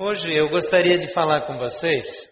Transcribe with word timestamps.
Hoje 0.00 0.30
eu 0.32 0.48
gostaria 0.48 0.96
de 0.96 1.12
falar 1.12 1.44
com 1.44 1.58
vocês, 1.58 2.28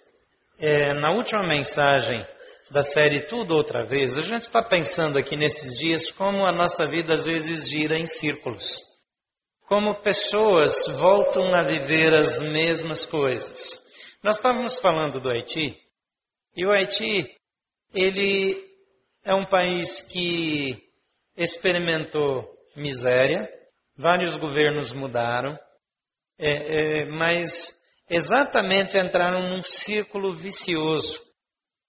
é, 0.57 0.95
na 0.95 1.11
última 1.11 1.43
mensagem 1.49 2.25
da 2.71 2.81
série 2.81 3.27
Tudo 3.27 3.57
Outra 3.57 3.85
Vez, 3.85 4.17
a 4.17 4.21
gente 4.21 4.43
está 4.43 4.63
pensando 4.63 5.19
aqui 5.19 5.37
nesses 5.37 5.77
dias 5.77 6.13
como 6.13 6.47
a 6.47 6.53
nossa 6.53 6.85
vida 6.85 7.15
às 7.15 7.25
vezes 7.25 7.69
gira 7.69 7.99
em 7.99 8.07
círculos. 8.07 8.81
Como 9.67 10.01
pessoas 10.01 10.75
voltam 11.01 11.53
a 11.53 11.65
viver 11.67 12.15
as 12.15 12.41
mesmas 12.41 13.05
coisas. 13.05 13.85
Nós 14.23 14.37
estávamos 14.37 14.79
falando 14.79 15.19
do 15.19 15.29
Haiti, 15.29 15.77
e 16.57 16.65
o 16.65 16.71
Haiti, 16.71 17.35
ele 17.93 18.65
é 19.25 19.35
um 19.35 19.45
país 19.45 20.03
que 20.03 20.81
experimentou 21.37 22.49
miséria, 22.77 23.51
vários 23.97 24.37
governos 24.37 24.95
mudaram, 24.95 25.59
é, 26.39 27.03
é, 27.03 27.07
mas 27.07 27.75
exatamente 28.09 28.99
entraram 28.99 29.49
num 29.49 29.63
círculo 29.63 30.35
vicioso. 30.35 31.21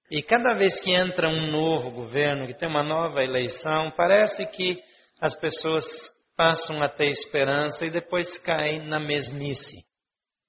E 0.10 0.22
cada 0.22 0.58
vez 0.58 0.80
que 0.80 0.96
entra 0.96 1.28
um 1.28 1.52
novo 1.52 1.92
governo, 1.92 2.48
que 2.48 2.54
tem 2.54 2.70
uma 2.70 2.84
nova 2.84 3.22
eleição, 3.22 3.92
parece 3.96 4.46
que 4.46 4.82
as 5.20 5.36
pessoas 5.36 6.12
passam 6.36 6.82
a 6.82 6.88
ter 6.88 7.10
esperança 7.10 7.86
e 7.86 7.92
depois 7.92 8.38
caem 8.38 8.88
na 8.88 9.00
mesmice. 9.00 9.78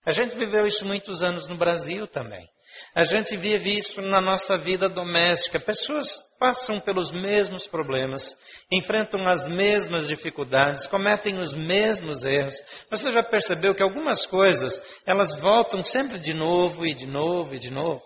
A 0.06 0.12
gente 0.12 0.36
viveu 0.36 0.64
isso 0.64 0.86
muitos 0.86 1.22
anos 1.22 1.48
no 1.48 1.58
Brasil 1.58 2.06
também. 2.06 2.46
A 2.94 3.02
gente 3.02 3.36
vive 3.36 3.76
isso 3.76 4.00
na 4.00 4.20
nossa 4.20 4.54
vida 4.56 4.88
doméstica. 4.88 5.58
Pessoas 5.58 6.22
passam 6.38 6.80
pelos 6.80 7.10
mesmos 7.12 7.66
problemas, 7.66 8.36
enfrentam 8.70 9.26
as 9.26 9.48
mesmas 9.48 10.06
dificuldades, 10.06 10.86
cometem 10.86 11.38
os 11.38 11.54
mesmos 11.54 12.24
erros. 12.24 12.54
Você 12.90 13.10
já 13.10 13.22
percebeu 13.22 13.74
que 13.74 13.82
algumas 13.82 14.24
coisas, 14.26 15.02
elas 15.06 15.40
voltam 15.40 15.82
sempre 15.82 16.18
de 16.18 16.32
novo 16.32 16.86
e 16.86 16.94
de 16.94 17.06
novo 17.06 17.54
e 17.54 17.58
de 17.58 17.70
novo? 17.70 18.02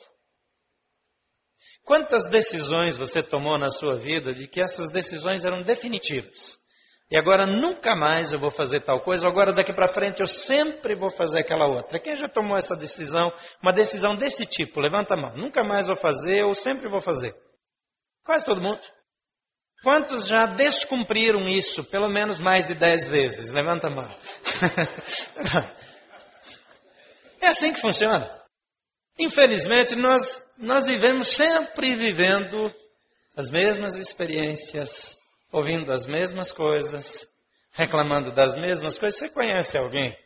Quantas 1.85 2.29
decisões 2.31 2.97
você 2.97 3.23
tomou 3.23 3.59
na 3.59 3.69
sua 3.69 3.99
vida 3.99 4.33
de 4.33 4.47
que 4.47 4.63
essas 4.63 4.91
decisões 4.91 5.45
eram 5.45 5.63
definitivas? 5.63 6.61
E 7.11 7.19
agora 7.19 7.45
nunca 7.45 7.95
mais 7.95 8.33
eu 8.33 8.41
vou 8.41 8.51
fazer 8.51 8.81
tal 8.81 9.03
coisa, 9.03 9.29
agora 9.29 9.53
daqui 9.53 9.71
para 9.75 9.87
frente 9.87 10.21
eu 10.21 10.27
sempre 10.27 10.95
vou 10.95 11.11
fazer 11.11 11.41
aquela 11.41 11.67
outra. 11.67 12.01
Quem 12.01 12.17
já 12.17 12.27
tomou 12.27 12.57
essa 12.57 12.75
decisão, 12.75 13.31
uma 13.63 13.73
decisão 13.73 14.15
desse 14.17 14.47
tipo? 14.47 14.81
Levanta 14.81 15.13
a 15.13 15.21
mão. 15.21 15.37
Nunca 15.37 15.63
mais 15.63 15.87
vou 15.87 15.97
fazer 15.97 16.43
ou 16.43 16.55
sempre 16.55 16.89
vou 16.89 17.01
fazer. 17.01 17.35
Quase 18.25 18.47
todo 18.47 18.63
mundo. 18.63 18.81
Quantos 19.83 20.29
já 20.29 20.47
descumpriram 20.47 21.41
isso 21.49 21.83
pelo 21.85 22.09
menos 22.09 22.41
mais 22.41 22.69
de 22.69 22.75
dez 22.75 23.09
vezes? 23.09 23.53
Levanta 23.53 23.89
a 23.89 23.91
mão. 23.91 24.09
é 27.41 27.47
assim 27.49 27.73
que 27.73 27.81
funciona. 27.81 28.41
Infelizmente, 29.19 29.97
nós, 29.97 30.41
nós 30.57 30.87
vivemos 30.87 31.35
sempre 31.35 31.97
vivendo 31.97 32.73
as 33.37 33.51
mesmas 33.51 33.97
experiências, 33.99 35.19
ouvindo 35.51 35.91
as 35.93 36.07
mesmas 36.07 36.53
coisas, 36.53 37.29
reclamando 37.73 38.33
das 38.33 38.55
mesmas 38.55 38.97
coisas. 38.99 39.19
Você 39.19 39.31
conhece 39.31 39.77
alguém 39.77 40.17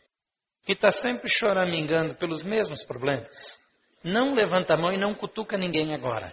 que 0.65 0.73
está 0.73 0.91
sempre 0.91 1.27
choramingando 1.29 2.15
pelos 2.15 2.43
mesmos 2.43 2.85
problemas? 2.85 3.59
Não 4.03 4.35
levanta 4.35 4.75
a 4.75 4.77
mão 4.77 4.91
e 4.91 4.99
não 4.99 5.15
cutuca 5.15 5.57
ninguém 5.57 5.95
agora. 5.95 6.31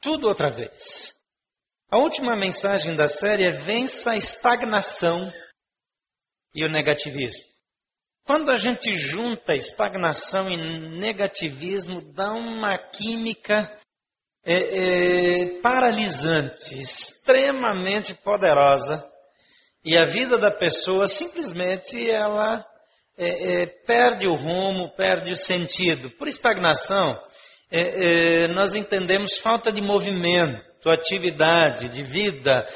Tudo 0.00 0.28
outra 0.28 0.48
vez. 0.48 1.12
A 1.90 1.98
última 1.98 2.34
mensagem 2.34 2.94
da 2.94 3.06
série 3.06 3.44
é 3.46 3.50
vença 3.50 4.12
a 4.12 4.16
estagnação 4.16 5.30
e 6.54 6.64
o 6.64 6.70
negativismo. 6.70 7.44
Quando 8.24 8.50
a 8.50 8.56
gente 8.56 8.94
junta 8.94 9.54
estagnação 9.54 10.48
e 10.48 10.98
negativismo, 10.98 12.00
dá 12.14 12.30
uma 12.32 12.78
química 12.90 13.76
é, 14.44 14.54
é, 14.54 15.60
paralisante, 15.60 16.78
extremamente 16.78 18.14
poderosa, 18.14 19.04
e 19.84 19.98
a 19.98 20.06
vida 20.06 20.38
da 20.38 20.50
pessoa 20.50 21.06
simplesmente 21.06 21.98
ela 22.10 22.64
é, 23.18 23.62
é 23.62 23.66
perde 23.66 24.26
o 24.26 24.34
rumo, 24.34 24.94
perde 24.96 25.30
o 25.30 25.36
sentido. 25.36 26.10
Por 26.16 26.28
estagnação, 26.28 27.18
é, 27.72 28.44
é, 28.44 28.48
nós 28.48 28.74
entendemos 28.74 29.38
falta 29.38 29.70
de 29.70 29.80
movimento, 29.80 30.88
atividade, 30.88 31.88
de 31.90 32.02
vida, 32.02 32.66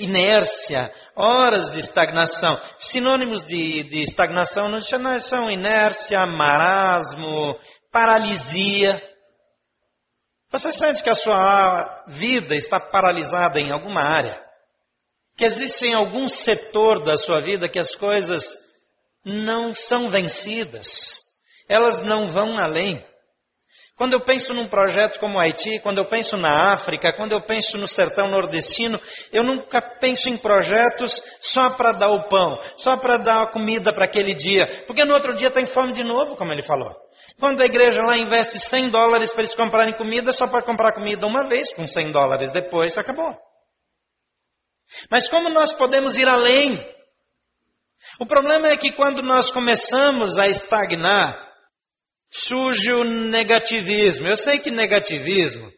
inércia, 0.00 0.90
horas 1.16 1.70
de 1.70 1.78
estagnação. 1.78 2.54
Sinônimos 2.78 3.44
de, 3.44 3.84
de 3.84 4.02
estagnação 4.02 4.64
não 4.64 4.80
são 4.80 5.50
inércia, 5.50 6.26
marasmo, 6.26 7.56
paralisia. 7.90 9.00
Você 10.50 10.72
sente 10.72 11.02
que 11.02 11.10
a 11.10 11.14
sua 11.14 12.04
vida 12.08 12.54
está 12.56 12.78
paralisada 12.78 13.60
em 13.60 13.72
alguma 13.72 14.02
área? 14.02 14.38
Que 15.36 15.44
existe 15.44 15.86
em 15.86 15.94
algum 15.94 16.26
setor 16.26 17.02
da 17.04 17.16
sua 17.16 17.40
vida 17.40 17.68
que 17.68 17.78
as 17.78 17.94
coisas 17.94 18.54
não 19.24 19.72
são 19.72 20.10
vencidas? 20.10 21.20
Elas 21.68 22.02
não 22.02 22.26
vão 22.26 22.58
além. 22.58 23.02
Quando 24.02 24.14
eu 24.14 24.20
penso 24.24 24.52
num 24.52 24.66
projeto 24.66 25.20
como 25.20 25.36
o 25.36 25.40
Haiti, 25.40 25.78
quando 25.78 25.98
eu 25.98 26.08
penso 26.08 26.36
na 26.36 26.72
África, 26.72 27.12
quando 27.12 27.34
eu 27.34 27.40
penso 27.40 27.78
no 27.78 27.86
sertão 27.86 28.28
nordestino, 28.28 28.98
eu 29.32 29.44
nunca 29.44 29.80
penso 29.80 30.28
em 30.28 30.36
projetos 30.36 31.22
só 31.40 31.70
para 31.76 31.92
dar 31.92 32.08
o 32.08 32.28
pão, 32.28 32.58
só 32.76 32.96
para 32.96 33.16
dar 33.16 33.42
a 33.44 33.52
comida 33.52 33.92
para 33.94 34.06
aquele 34.06 34.34
dia, 34.34 34.66
porque 34.88 35.04
no 35.04 35.14
outro 35.14 35.36
dia 35.36 35.52
tem 35.52 35.64
fome 35.64 35.92
de 35.92 36.02
novo, 36.02 36.34
como 36.34 36.50
ele 36.50 36.62
falou. 36.62 36.90
Quando 37.38 37.62
a 37.62 37.64
igreja 37.64 38.00
lá 38.04 38.18
investe 38.18 38.58
100 38.58 38.90
dólares 38.90 39.32
para 39.32 39.42
eles 39.42 39.54
comprarem 39.54 39.94
comida, 39.94 40.32
só 40.32 40.48
para 40.48 40.64
comprar 40.64 40.94
comida 40.94 41.24
uma 41.24 41.44
vez 41.44 41.72
com 41.72 41.86
100 41.86 42.10
dólares, 42.10 42.50
depois 42.52 42.98
acabou. 42.98 43.32
Mas 45.08 45.28
como 45.28 45.48
nós 45.48 45.72
podemos 45.72 46.18
ir 46.18 46.28
além? 46.28 46.72
O 48.18 48.26
problema 48.26 48.66
é 48.66 48.76
que 48.76 48.90
quando 48.90 49.22
nós 49.22 49.52
começamos 49.52 50.40
a 50.40 50.48
estagnar, 50.48 51.51
surge 52.32 52.90
o 52.90 53.04
negativismo. 53.04 54.26
Eu 54.26 54.36
sei 54.36 54.58
que 54.58 54.70
negativismo 54.70 55.70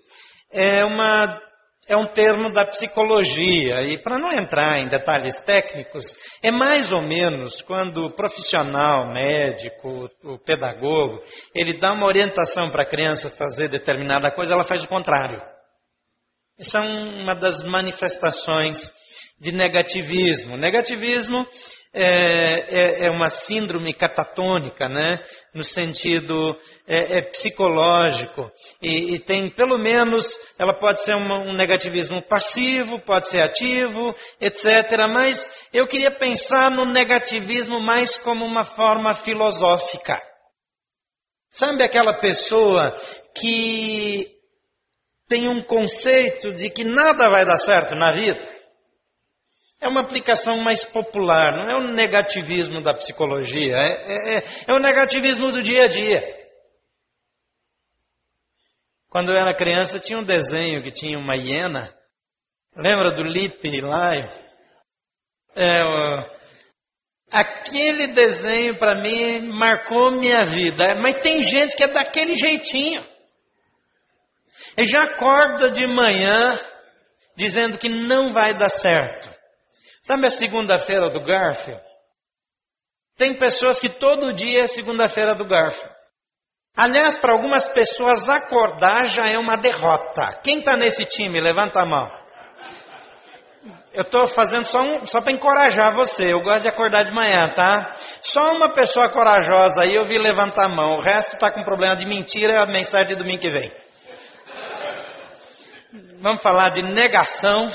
é 0.50 0.84
uma 0.84 1.41
é 1.87 1.97
um 1.97 2.06
termo 2.15 2.50
da 2.50 2.65
psicologia, 2.65 3.82
e 3.82 3.98
para 4.03 4.16
não 4.19 4.32
entrar 4.32 4.78
em 4.78 4.88
detalhes 4.88 5.38
técnicos, 5.41 6.14
é 6.43 6.50
mais 6.50 6.91
ou 6.93 7.03
menos 7.03 7.60
quando 7.60 8.06
o 8.06 8.14
profissional, 8.14 9.12
médico, 9.12 10.09
o 10.22 10.38
pedagogo, 10.38 11.20
ele 11.54 11.78
dá 11.78 11.93
uma 11.93 12.06
orientação 12.06 12.64
para 12.72 12.84
a 12.84 12.88
criança 12.88 13.28
fazer 13.28 13.69
determinada 13.69 14.31
coisa, 14.31 14.54
ela 14.54 14.64
faz 14.64 14.84
o 14.84 14.88
contrário. 14.88 15.43
Isso 16.59 16.78
é 16.78 16.81
uma 16.81 17.34
das 17.34 17.62
manifestações 17.62 18.91
de 19.39 19.53
negativismo. 19.53 20.56
Negativismo 20.56 21.45
é, 21.97 23.05
é, 23.05 23.06
é, 23.06 23.11
uma 23.11 23.28
síndrome 23.28 23.95
catatônica, 23.95 24.89
né? 24.89 25.21
no 25.55 25.62
sentido 25.62 26.56
é, 26.89 27.19
é 27.19 27.22
psicológico. 27.31 28.50
E, 28.83 29.15
e, 29.15 29.19
tem, 29.21 29.49
pelo 29.55 29.78
menos, 29.78 30.37
ela 30.59 30.77
pode 30.77 31.03
ser 31.03 31.15
uma, 31.15 31.41
um 31.43 31.56
negativismo 31.56 32.21
passivo, 32.23 33.00
pode 33.05 33.28
ser 33.28 33.43
ativo, 33.43 34.12
etc. 34.41 34.67
Mas 35.12 35.69
eu 35.73 35.87
queria 35.87 36.11
pensar 36.19 36.71
no 36.71 36.93
negativismo 36.93 37.81
mais 37.81 38.19
como 38.19 38.44
uma 38.44 38.65
forma 38.65 39.15
filosófica. 39.15 40.21
Sabe 41.53 41.84
aquela 41.84 42.19
pessoa 42.19 42.93
que 43.37 44.27
tem 45.28 45.49
um 45.49 45.62
conceito 45.62 46.53
de 46.53 46.69
que 46.71 46.83
nada 46.83 47.31
vai 47.31 47.44
dar 47.44 47.56
certo 47.56 47.94
na 47.94 48.12
vida? 48.12 48.53
É 49.84 49.89
uma 49.89 50.00
aplicação 50.00 50.56
mais 50.59 50.83
popular, 50.84 51.53
não 51.53 51.71
é 51.71 51.77
o 51.77 51.93
negativismo 51.93 52.83
da 52.83 52.95
psicologia, 52.95 53.77
é, 53.77 53.93
é, 53.93 54.39
é, 54.39 54.44
é 54.67 54.73
o 54.73 54.79
negativismo 54.79 55.50
do 55.50 55.62
dia 55.62 55.82
a 55.85 55.87
dia. 55.87 56.44
Quando 59.11 59.31
eu 59.31 59.37
era 59.37 59.55
criança, 59.55 60.00
tinha 60.00 60.19
um 60.19 60.25
desenho 60.25 60.82
que 60.82 60.91
tinha 60.91 61.19
uma 61.19 61.37
hiena. 61.37 61.94
Lembra 62.75 63.12
do 63.12 63.23
Lip 63.23 63.61
Lion? 63.62 64.29
É, 65.55 65.81
aquele 67.32 68.08
desenho 68.08 68.76
para 68.76 69.00
mim 69.00 69.53
marcou 69.53 70.12
minha 70.12 70.43
vida. 70.43 70.97
Mas 71.00 71.23
tem 71.23 71.41
gente 71.43 71.76
que 71.76 71.85
é 71.85 71.88
daquele 71.88 72.35
jeitinho. 72.35 73.05
E 74.76 74.85
já 74.85 75.05
acorda 75.05 75.70
de 75.70 75.87
manhã 75.87 76.55
dizendo 77.37 77.79
que 77.79 77.88
não 77.88 78.32
vai 78.32 78.55
dar 78.55 78.70
certo. 78.70 79.33
Sabe 80.05 80.27
a 80.27 80.31
segunda-feira 80.31 81.09
do 81.09 81.25
Garfield? 81.25 81.83
Tem 83.17 83.39
pessoas 83.39 83.81
que 83.81 83.89
todo 83.89 84.35
dia 84.35 84.61
é 84.61 84.67
segunda-feira 84.67 85.35
do 85.35 85.49
Garfield. 85.49 85.95
Aliás, 86.77 87.17
para 87.17 87.33
algumas 87.33 87.69
pessoas, 87.69 88.29
acordar 88.29 89.09
já 89.09 89.25
é 89.31 89.39
uma 89.39 89.56
derrota. 89.56 90.41
Quem 90.43 90.59
está 90.59 90.73
nesse 90.77 91.05
time? 91.05 91.41
Levanta 91.41 91.81
a 91.81 91.87
mão. 91.87 92.06
Eu 93.95 94.03
estou 94.03 94.27
fazendo 94.27 94.65
só, 94.65 94.79
um, 94.81 95.06
só 95.06 95.23
para 95.23 95.33
encorajar 95.33 95.95
você. 95.95 96.35
Eu 96.35 96.43
gosto 96.43 96.65
de 96.65 96.69
acordar 96.69 97.05
de 97.05 97.12
manhã, 97.12 97.51
tá? 97.55 97.95
Só 98.21 98.41
uma 98.56 98.75
pessoa 98.75 99.11
corajosa 99.11 99.85
aí 99.85 99.95
eu 99.95 100.06
vi 100.06 100.19
levantar 100.19 100.67
a 100.67 100.75
mão. 100.75 100.99
O 100.99 101.01
resto 101.01 101.35
está 101.35 101.51
com 101.51 101.65
problema 101.65 101.97
de 101.97 102.05
mentira. 102.05 102.55
É 102.55 102.62
a 102.62 102.67
mensagem 102.67 103.06
de 103.06 103.15
domingo 103.17 103.41
que 103.41 103.51
vem. 103.51 103.73
Vamos 106.21 106.43
falar 106.43 106.71
de 106.71 106.83
negação. 106.83 107.69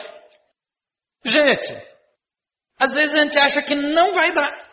Gente, 1.23 1.89
às 2.79 2.93
vezes 2.93 3.15
a 3.15 3.21
gente 3.21 3.37
acha 3.37 3.61
que 3.61 3.75
não 3.75 4.13
vai 4.13 4.31
dar. 4.31 4.69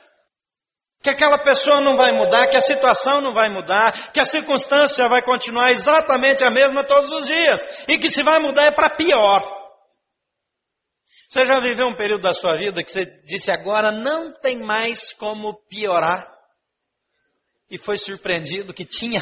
Que 1.03 1.11
aquela 1.11 1.43
pessoa 1.43 1.81
não 1.81 1.97
vai 1.97 2.13
mudar, 2.13 2.49
que 2.49 2.57
a 2.57 2.61
situação 2.61 3.21
não 3.21 3.33
vai 3.33 3.51
mudar, 3.51 4.13
que 4.13 4.21
a 4.21 4.25
circunstância 4.25 5.05
vai 5.09 5.23
continuar 5.23 5.69
exatamente 5.71 6.45
a 6.45 6.51
mesma 6.51 6.85
todos 6.85 7.11
os 7.11 7.27
dias. 7.27 7.61
E 7.89 7.99
que 7.99 8.09
se 8.09 8.23
vai 8.23 8.39
mudar 8.39 8.67
é 8.67 8.71
para 8.71 8.97
pior. 8.97 9.57
Você 11.29 11.45
já 11.45 11.61
viveu 11.61 11.89
um 11.89 11.97
período 11.97 12.23
da 12.23 12.33
sua 12.33 12.57
vida 12.57 12.83
que 12.83 12.91
você 12.91 13.05
disse 13.25 13.51
agora 13.51 13.91
não 13.91 14.33
tem 14.33 14.59
mais 14.59 15.13
como 15.13 15.55
piorar? 15.69 16.33
E 17.69 17.77
foi 17.77 17.97
surpreendido 17.97 18.73
que 18.73 18.85
tinha? 18.85 19.21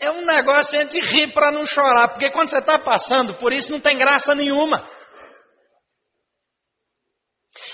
É 0.00 0.10
um 0.10 0.24
negócio 0.24 0.78
a 0.78 0.82
gente 0.82 0.98
rir 0.98 1.32
para 1.34 1.50
não 1.50 1.66
chorar, 1.66 2.08
porque 2.08 2.30
quando 2.30 2.48
você 2.48 2.58
está 2.58 2.78
passando 2.78 3.34
por 3.34 3.52
isso 3.52 3.70
não 3.70 3.80
tem 3.80 3.98
graça 3.98 4.34
nenhuma. 4.34 4.82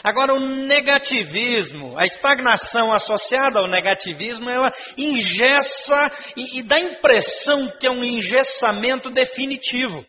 Agora, 0.04 0.34
o 0.34 0.40
negativismo, 0.40 1.98
a 1.98 2.02
estagnação 2.02 2.92
associada 2.92 3.58
ao 3.60 3.66
negativismo, 3.66 4.50
ela 4.50 4.70
engessa 4.98 6.12
e, 6.36 6.58
e 6.58 6.62
dá 6.62 6.76
a 6.76 6.80
impressão 6.80 7.70
que 7.78 7.86
é 7.86 7.90
um 7.90 8.04
engessamento 8.04 9.10
definitivo 9.10 10.04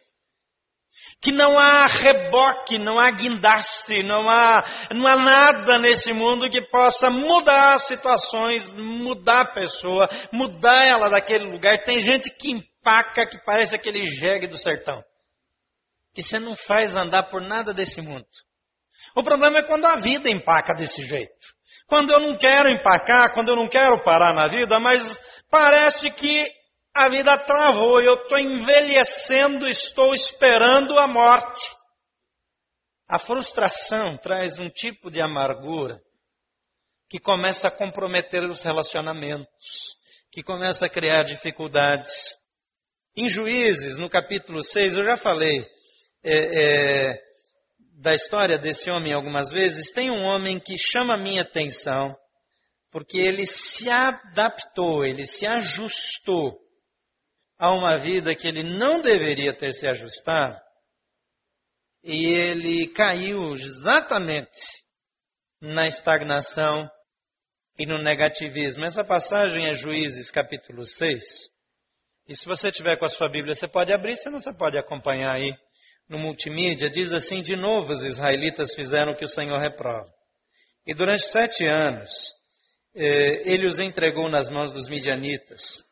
que 1.22 1.32
não 1.32 1.58
há 1.58 1.88
reboque, 1.88 2.78
não 2.78 3.00
há 3.00 3.10
guindaste, 3.10 4.04
não 4.04 4.30
há, 4.30 4.64
não 4.94 5.08
há 5.08 5.16
nada 5.16 5.80
nesse 5.80 6.14
mundo 6.14 6.50
que 6.50 6.62
possa 6.70 7.10
mudar 7.10 7.80
situações, 7.80 8.74
mudar 8.74 9.42
a 9.42 9.54
pessoa, 9.54 10.08
mudar 10.32 10.86
ela 10.86 11.10
daquele 11.10 11.50
lugar. 11.50 11.84
Tem 11.84 12.00
gente 12.00 12.30
que 12.30 12.52
empaca 12.52 13.26
que 13.28 13.44
parece 13.44 13.76
aquele 13.76 14.06
jegue 14.06 14.46
do 14.46 14.58
sertão, 14.58 15.02
que 16.14 16.22
você 16.22 16.38
não 16.38 16.56
faz 16.56 16.96
andar 16.96 17.24
por 17.30 17.42
nada 17.42 17.74
desse 17.74 18.02
mundo. 18.02 18.28
O 19.16 19.24
problema 19.24 19.60
é 19.60 19.64
quando 19.64 19.86
a 19.86 19.96
vida 19.96 20.30
empaca 20.30 20.74
desse 20.76 21.04
jeito. 21.06 21.56
Quando 21.88 22.12
eu 22.12 22.20
não 22.20 22.38
quero 22.38 22.70
empacar, 22.70 23.34
quando 23.34 23.50
eu 23.50 23.56
não 23.56 23.70
quero 23.70 24.04
parar 24.04 24.34
na 24.34 24.48
vida, 24.48 24.80
mas 24.80 25.20
parece 25.50 26.12
que 26.12 26.52
a 26.94 27.10
vida 27.10 27.38
travou, 27.38 28.02
eu 28.02 28.24
estou 28.24 28.40
envelhecendo, 28.40 29.68
estou 29.68 30.14
esperando 30.14 31.00
a 31.00 31.08
morte. 31.08 31.72
A 33.08 33.20
frustração 33.20 34.18
traz 34.22 34.58
um 34.60 34.70
tipo 34.70 35.12
de 35.12 35.22
amargura 35.22 36.02
que 37.08 37.20
começa 37.20 37.68
a 37.68 37.78
comprometer 37.78 38.44
os 38.50 38.64
relacionamentos, 38.64 39.96
que 40.32 40.42
começa 40.42 40.88
a 40.88 40.90
criar 40.90 41.24
dificuldades. 41.24 42.12
Em 43.16 43.30
Juízes, 43.30 43.98
no 43.98 44.10
capítulo 44.10 44.62
6, 44.62 44.96
eu 44.96 45.04
já 45.04 45.16
falei 45.16 45.66
é, 46.24 47.12
é, 47.12 47.25
da 47.98 48.12
história 48.14 48.58
desse 48.58 48.92
homem 48.92 49.14
algumas 49.14 49.52
vezes. 49.52 49.92
Tem 49.92 50.12
um 50.12 50.24
homem 50.24 50.60
que 50.60 50.78
chama 50.78 51.16
a 51.16 51.22
minha 51.22 51.42
atenção, 51.42 52.16
porque 52.92 53.18
ele 53.18 53.46
se 53.46 53.90
adaptou, 53.90 55.06
ele 55.06 55.26
se 55.26 55.48
ajustou 55.48 56.60
a 57.58 57.72
uma 57.74 57.98
vida 58.00 58.36
que 58.36 58.48
ele 58.48 58.64
não 58.64 59.00
deveria 59.00 59.56
ter 59.56 59.72
se 59.72 59.88
ajustado, 59.88 60.60
e 62.04 62.28
ele 62.28 62.88
caiu 62.88 63.54
exatamente 63.54 64.84
na 65.62 65.88
estagnação 65.88 66.90
e 67.80 67.86
no 67.86 67.98
negativismo. 67.98 68.84
Essa 68.86 69.04
passagem 69.04 69.70
é 69.70 69.74
Juízes 69.74 70.30
capítulo 70.30 70.84
6. 70.86 71.50
E 72.28 72.36
se 72.36 72.46
você 72.46 72.72
tiver 72.72 72.98
com 72.98 73.06
a 73.06 73.10
sua 73.10 73.30
Bíblia, 73.30 73.54
você 73.54 73.68
pode 73.68 73.94
abrir, 73.94 74.16
senão 74.18 74.40
você 74.40 74.54
pode 74.54 74.78
acompanhar 74.78 75.34
aí 75.34 75.54
no 76.10 76.20
multimídia. 76.20 76.90
Diz 76.90 77.12
assim: 77.14 77.42
De 77.42 77.56
novo 77.56 77.92
os 77.92 78.04
israelitas 78.04 78.74
fizeram 78.74 79.14
o 79.14 79.16
que 79.16 79.26
o 79.26 79.30
Senhor 79.30 79.60
reprova. 79.60 80.10
E 80.86 80.94
durante 80.94 81.24
sete 81.24 81.66
anos, 81.66 82.34
eh, 82.96 83.52
ele 83.52 83.66
os 83.66 83.80
entregou 83.80 84.30
nas 84.30 84.50
mãos 84.50 84.72
dos 84.72 84.88
midianitas. 84.88 85.84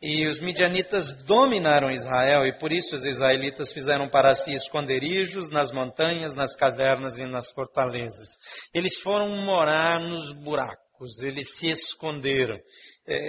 E 0.00 0.28
os 0.28 0.40
midianitas 0.40 1.10
dominaram 1.24 1.90
Israel, 1.90 2.46
e 2.46 2.56
por 2.56 2.70
isso 2.72 2.94
os 2.94 3.04
israelitas 3.04 3.72
fizeram 3.72 4.08
para 4.08 4.32
si 4.32 4.52
esconderijos 4.52 5.50
nas 5.50 5.72
montanhas, 5.72 6.36
nas 6.36 6.54
cavernas 6.54 7.18
e 7.18 7.26
nas 7.26 7.50
fortalezas. 7.50 8.38
Eles 8.72 8.96
foram 8.96 9.28
morar 9.44 9.98
nos 9.98 10.32
buracos, 10.32 11.20
eles 11.24 11.58
se 11.58 11.68
esconderam 11.68 12.56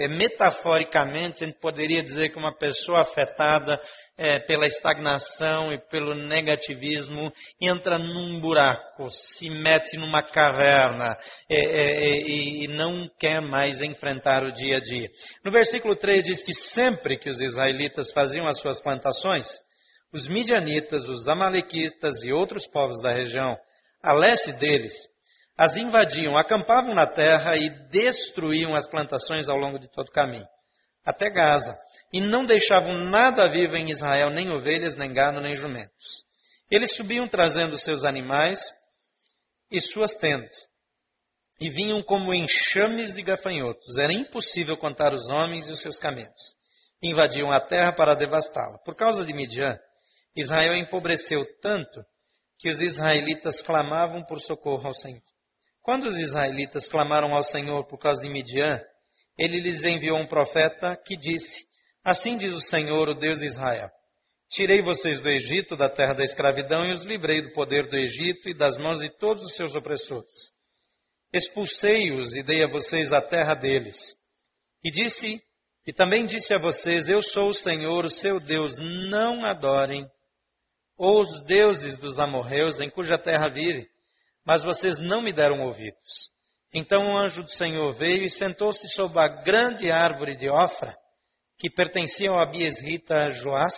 metaforicamente, 0.09 1.43
a 1.43 1.47
gente 1.47 1.59
poderia 1.59 2.01
dizer 2.03 2.29
que 2.31 2.37
uma 2.37 2.53
pessoa 2.53 3.01
afetada 3.01 3.79
é, 4.17 4.39
pela 4.39 4.67
estagnação 4.67 5.71
e 5.71 5.79
pelo 5.89 6.13
negativismo 6.13 7.31
entra 7.61 7.97
num 7.97 8.39
buraco, 8.41 9.09
se 9.09 9.49
mete 9.49 9.97
numa 9.97 10.21
caverna 10.21 11.15
é, 11.49 11.55
é, 11.55 12.05
é 12.07 12.29
e 12.29 12.67
não 12.67 13.09
quer 13.17 13.41
mais 13.41 13.81
enfrentar 13.81 14.43
o 14.43 14.51
dia 14.51 14.77
a 14.77 14.81
dia. 14.81 15.09
No 15.43 15.51
versículo 15.51 15.95
3 15.95 16.23
diz 16.23 16.43
que 16.43 16.53
sempre 16.53 17.17
que 17.17 17.29
os 17.29 17.41
israelitas 17.41 18.11
faziam 18.11 18.45
as 18.45 18.59
suas 18.59 18.81
plantações, 18.81 19.61
os 20.11 20.27
midianitas, 20.27 21.07
os 21.07 21.27
amalequitas 21.27 22.23
e 22.23 22.33
outros 22.33 22.67
povos 22.67 22.99
da 23.01 23.13
região, 23.13 23.55
a 24.03 24.13
leste 24.13 24.51
deles, 24.59 25.07
as 25.59 25.75
invadiam, 25.75 26.37
acampavam 26.37 26.95
na 26.95 27.05
terra 27.05 27.57
e 27.57 27.69
destruíam 27.89 28.73
as 28.75 28.87
plantações 28.87 29.49
ao 29.49 29.57
longo 29.57 29.77
de 29.77 29.91
todo 29.91 30.07
o 30.07 30.11
caminho, 30.11 30.47
até 31.03 31.29
Gaza, 31.29 31.77
e 32.13 32.21
não 32.21 32.45
deixavam 32.45 32.93
nada 32.93 33.51
vivo 33.51 33.75
em 33.75 33.91
Israel, 33.91 34.29
nem 34.29 34.53
ovelhas, 34.53 34.95
nem 34.95 35.11
gado, 35.11 35.41
nem 35.41 35.53
jumentos. 35.53 36.23
Eles 36.71 36.95
subiam 36.95 37.27
trazendo 37.27 37.77
seus 37.77 38.05
animais 38.05 38.71
e 39.69 39.81
suas 39.81 40.15
tendas, 40.15 40.69
e 41.59 41.69
vinham 41.69 42.01
como 42.03 42.33
enxames 42.33 43.13
de 43.13 43.21
gafanhotos. 43.21 43.97
Era 43.97 44.13
impossível 44.13 44.77
contar 44.77 45.13
os 45.13 45.29
homens 45.29 45.67
e 45.67 45.73
os 45.73 45.81
seus 45.81 45.99
camelos. 45.99 46.55
Invadiam 47.03 47.51
a 47.51 47.59
terra 47.59 47.91
para 47.91 48.15
devastá-la. 48.15 48.77
Por 48.85 48.95
causa 48.95 49.25
de 49.25 49.33
Midian, 49.33 49.77
Israel 50.33 50.77
empobreceu 50.77 51.45
tanto 51.61 52.01
que 52.57 52.69
os 52.69 52.81
israelitas 52.81 53.61
clamavam 53.61 54.23
por 54.23 54.39
socorro 54.39 54.87
ao 54.87 54.93
Senhor. 54.93 55.21
Quando 55.81 56.05
os 56.05 56.19
israelitas 56.19 56.87
clamaram 56.87 57.33
ao 57.33 57.41
Senhor 57.41 57.85
por 57.85 57.97
causa 57.97 58.21
de 58.21 58.29
Midian, 58.29 58.79
ele 59.37 59.59
lhes 59.59 59.83
enviou 59.83 60.17
um 60.17 60.27
profeta 60.27 60.95
que 61.05 61.15
disse: 61.15 61.65
Assim 62.03 62.37
diz 62.37 62.55
o 62.55 62.61
Senhor, 62.61 63.09
o 63.09 63.13
Deus 63.13 63.39
de 63.39 63.45
Israel: 63.45 63.89
Tirei 64.49 64.81
vocês 64.81 65.21
do 65.21 65.29
Egito, 65.29 65.75
da 65.75 65.89
terra 65.89 66.13
da 66.13 66.23
escravidão, 66.23 66.85
e 66.85 66.91
os 66.91 67.03
livrei 67.03 67.41
do 67.41 67.51
poder 67.53 67.87
do 67.89 67.97
Egito 67.97 68.49
e 68.49 68.53
das 68.53 68.77
mãos 68.77 68.99
de 68.99 69.09
todos 69.17 69.43
os 69.43 69.55
seus 69.55 69.75
opressores. 69.75 70.51
Expulsei-os 71.33 72.35
e 72.35 72.43
dei 72.43 72.63
a 72.63 72.67
vocês 72.67 73.13
a 73.13 73.21
terra 73.21 73.53
deles. 73.53 74.17
E 74.83 74.89
disse, 74.89 75.41
e 75.85 75.93
também 75.93 76.25
disse 76.25 76.53
a 76.53 76.57
vocês: 76.57 77.09
Eu 77.09 77.21
sou 77.21 77.49
o 77.49 77.53
Senhor, 77.53 78.05
o 78.05 78.09
seu 78.09 78.39
Deus, 78.39 78.77
não 78.79 79.45
adorem 79.45 80.07
ou 80.97 81.21
os 81.21 81.41
deuses 81.41 81.97
dos 81.97 82.19
amorreus 82.19 82.81
em 82.81 82.89
cuja 82.89 83.17
terra 83.17 83.49
vive 83.49 83.89
mas 84.45 84.63
vocês 84.63 84.97
não 84.97 85.21
me 85.21 85.33
deram 85.33 85.61
ouvidos. 85.61 86.31
Então 86.73 87.01
o 87.01 87.17
anjo 87.17 87.43
do 87.43 87.49
Senhor 87.49 87.91
veio 87.93 88.23
e 88.23 88.29
sentou-se 88.29 88.87
sob 88.89 89.19
a 89.19 89.27
grande 89.27 89.91
árvore 89.91 90.35
de 90.35 90.49
Ofra, 90.49 90.95
que 91.57 91.69
pertencia 91.69 92.29
ao 92.29 92.39
Abiesrita 92.39 93.31
Joás, 93.31 93.75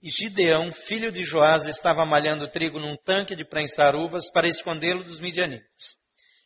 e 0.00 0.08
Gideão, 0.10 0.70
filho 0.70 1.10
de 1.10 1.24
Joás, 1.24 1.66
estava 1.66 2.04
malhando 2.04 2.48
trigo 2.50 2.78
num 2.78 2.96
tanque 2.96 3.34
de 3.34 3.44
prensar 3.44 3.96
uvas 3.96 4.30
para 4.30 4.46
escondê-lo 4.46 5.02
dos 5.02 5.20
midianitas. 5.20 5.98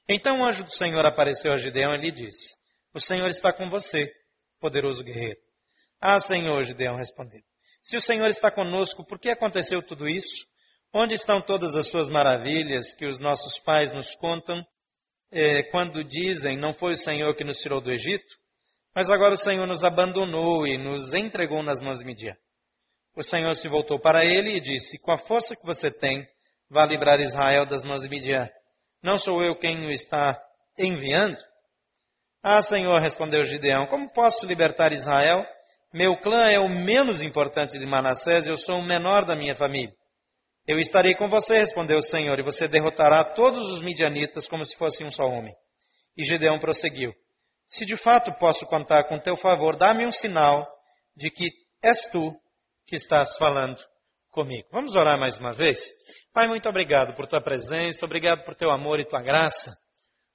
Então 0.08 0.40
o 0.40 0.44
anjo 0.46 0.64
do 0.64 0.70
Senhor 0.70 1.04
apareceu 1.04 1.52
a 1.52 1.58
Gideão 1.58 1.94
e 1.94 1.98
lhe 1.98 2.10
disse: 2.10 2.54
O 2.94 3.00
Senhor 3.00 3.28
está 3.28 3.52
com 3.52 3.68
você, 3.68 4.10
poderoso 4.58 5.04
guerreiro. 5.04 5.38
Ah, 6.00 6.18
Senhor, 6.18 6.64
Gideão 6.64 6.96
respondeu. 6.96 7.42
Se 7.82 7.96
o 7.96 8.00
Senhor 8.00 8.26
está 8.26 8.50
conosco, 8.50 9.04
por 9.04 9.18
que 9.18 9.28
aconteceu 9.28 9.82
tudo 9.82 10.06
isso? 10.06 10.46
Onde 10.94 11.14
estão 11.14 11.40
todas 11.40 11.74
as 11.74 11.88
suas 11.88 12.10
maravilhas 12.10 12.94
que 12.94 13.06
os 13.06 13.18
nossos 13.18 13.58
pais 13.58 13.90
nos 13.92 14.14
contam 14.14 14.62
eh, 15.30 15.62
quando 15.70 16.04
dizem: 16.04 16.58
Não 16.58 16.74
foi 16.74 16.92
o 16.92 16.96
Senhor 16.96 17.34
que 17.34 17.44
nos 17.44 17.58
tirou 17.58 17.80
do 17.80 17.90
Egito? 17.90 18.36
Mas 18.94 19.10
agora 19.10 19.32
o 19.32 19.36
Senhor 19.36 19.66
nos 19.66 19.82
abandonou 19.82 20.66
e 20.66 20.76
nos 20.76 21.14
entregou 21.14 21.62
nas 21.62 21.80
mãos 21.80 21.98
de 21.98 22.04
Midian. 22.04 22.36
O 23.16 23.22
Senhor 23.22 23.54
se 23.54 23.68
voltou 23.68 23.98
para 23.98 24.24
ele 24.24 24.56
e 24.56 24.60
disse: 24.60 25.00
Com 25.00 25.12
a 25.12 25.16
força 25.16 25.56
que 25.56 25.64
você 25.64 25.90
tem, 25.90 26.26
vá 26.68 26.82
livrar 26.84 27.20
Israel 27.20 27.66
das 27.66 27.82
mãos 27.82 28.02
de 28.02 28.10
Midian. 28.10 28.48
Não 29.02 29.16
sou 29.16 29.42
eu 29.42 29.58
quem 29.58 29.86
o 29.86 29.90
está 29.90 30.38
enviando? 30.78 31.38
Ah, 32.42 32.60
Senhor, 32.60 33.00
respondeu 33.00 33.44
Gideão, 33.44 33.86
como 33.86 34.12
posso 34.12 34.46
libertar 34.46 34.92
Israel? 34.92 35.42
Meu 35.92 36.16
clã 36.20 36.50
é 36.50 36.58
o 36.58 36.68
menos 36.68 37.22
importante 37.22 37.78
de 37.78 37.86
Manassés, 37.86 38.48
eu 38.48 38.56
sou 38.56 38.76
o 38.76 38.86
menor 38.86 39.24
da 39.24 39.36
minha 39.36 39.54
família. 39.54 39.94
Eu 40.66 40.78
estarei 40.78 41.14
com 41.14 41.28
você, 41.28 41.56
respondeu 41.56 41.96
o 41.96 42.02
Senhor, 42.02 42.38
e 42.38 42.44
você 42.44 42.68
derrotará 42.68 43.24
todos 43.24 43.70
os 43.72 43.82
midianitas 43.82 44.46
como 44.46 44.64
se 44.64 44.76
fosse 44.76 45.04
um 45.04 45.10
só 45.10 45.24
homem. 45.24 45.54
E 46.16 46.22
Gideão 46.22 46.58
prosseguiu: 46.58 47.12
Se 47.66 47.84
de 47.84 47.96
fato 47.96 48.32
posso 48.38 48.64
contar 48.66 49.04
com 49.04 49.18
teu 49.18 49.36
favor, 49.36 49.76
dá-me 49.76 50.06
um 50.06 50.10
sinal 50.10 50.64
de 51.16 51.30
que 51.30 51.50
és 51.82 52.08
tu 52.08 52.32
que 52.86 52.96
estás 52.96 53.36
falando 53.36 53.82
comigo. 54.30 54.68
Vamos 54.70 54.94
orar 54.94 55.18
mais 55.18 55.38
uma 55.38 55.52
vez? 55.52 55.92
Pai, 56.32 56.48
muito 56.48 56.68
obrigado 56.68 57.14
por 57.14 57.26
tua 57.26 57.42
presença, 57.42 58.06
obrigado 58.06 58.44
por 58.44 58.54
teu 58.54 58.70
amor 58.70 59.00
e 59.00 59.06
tua 59.06 59.20
graça. 59.20 59.76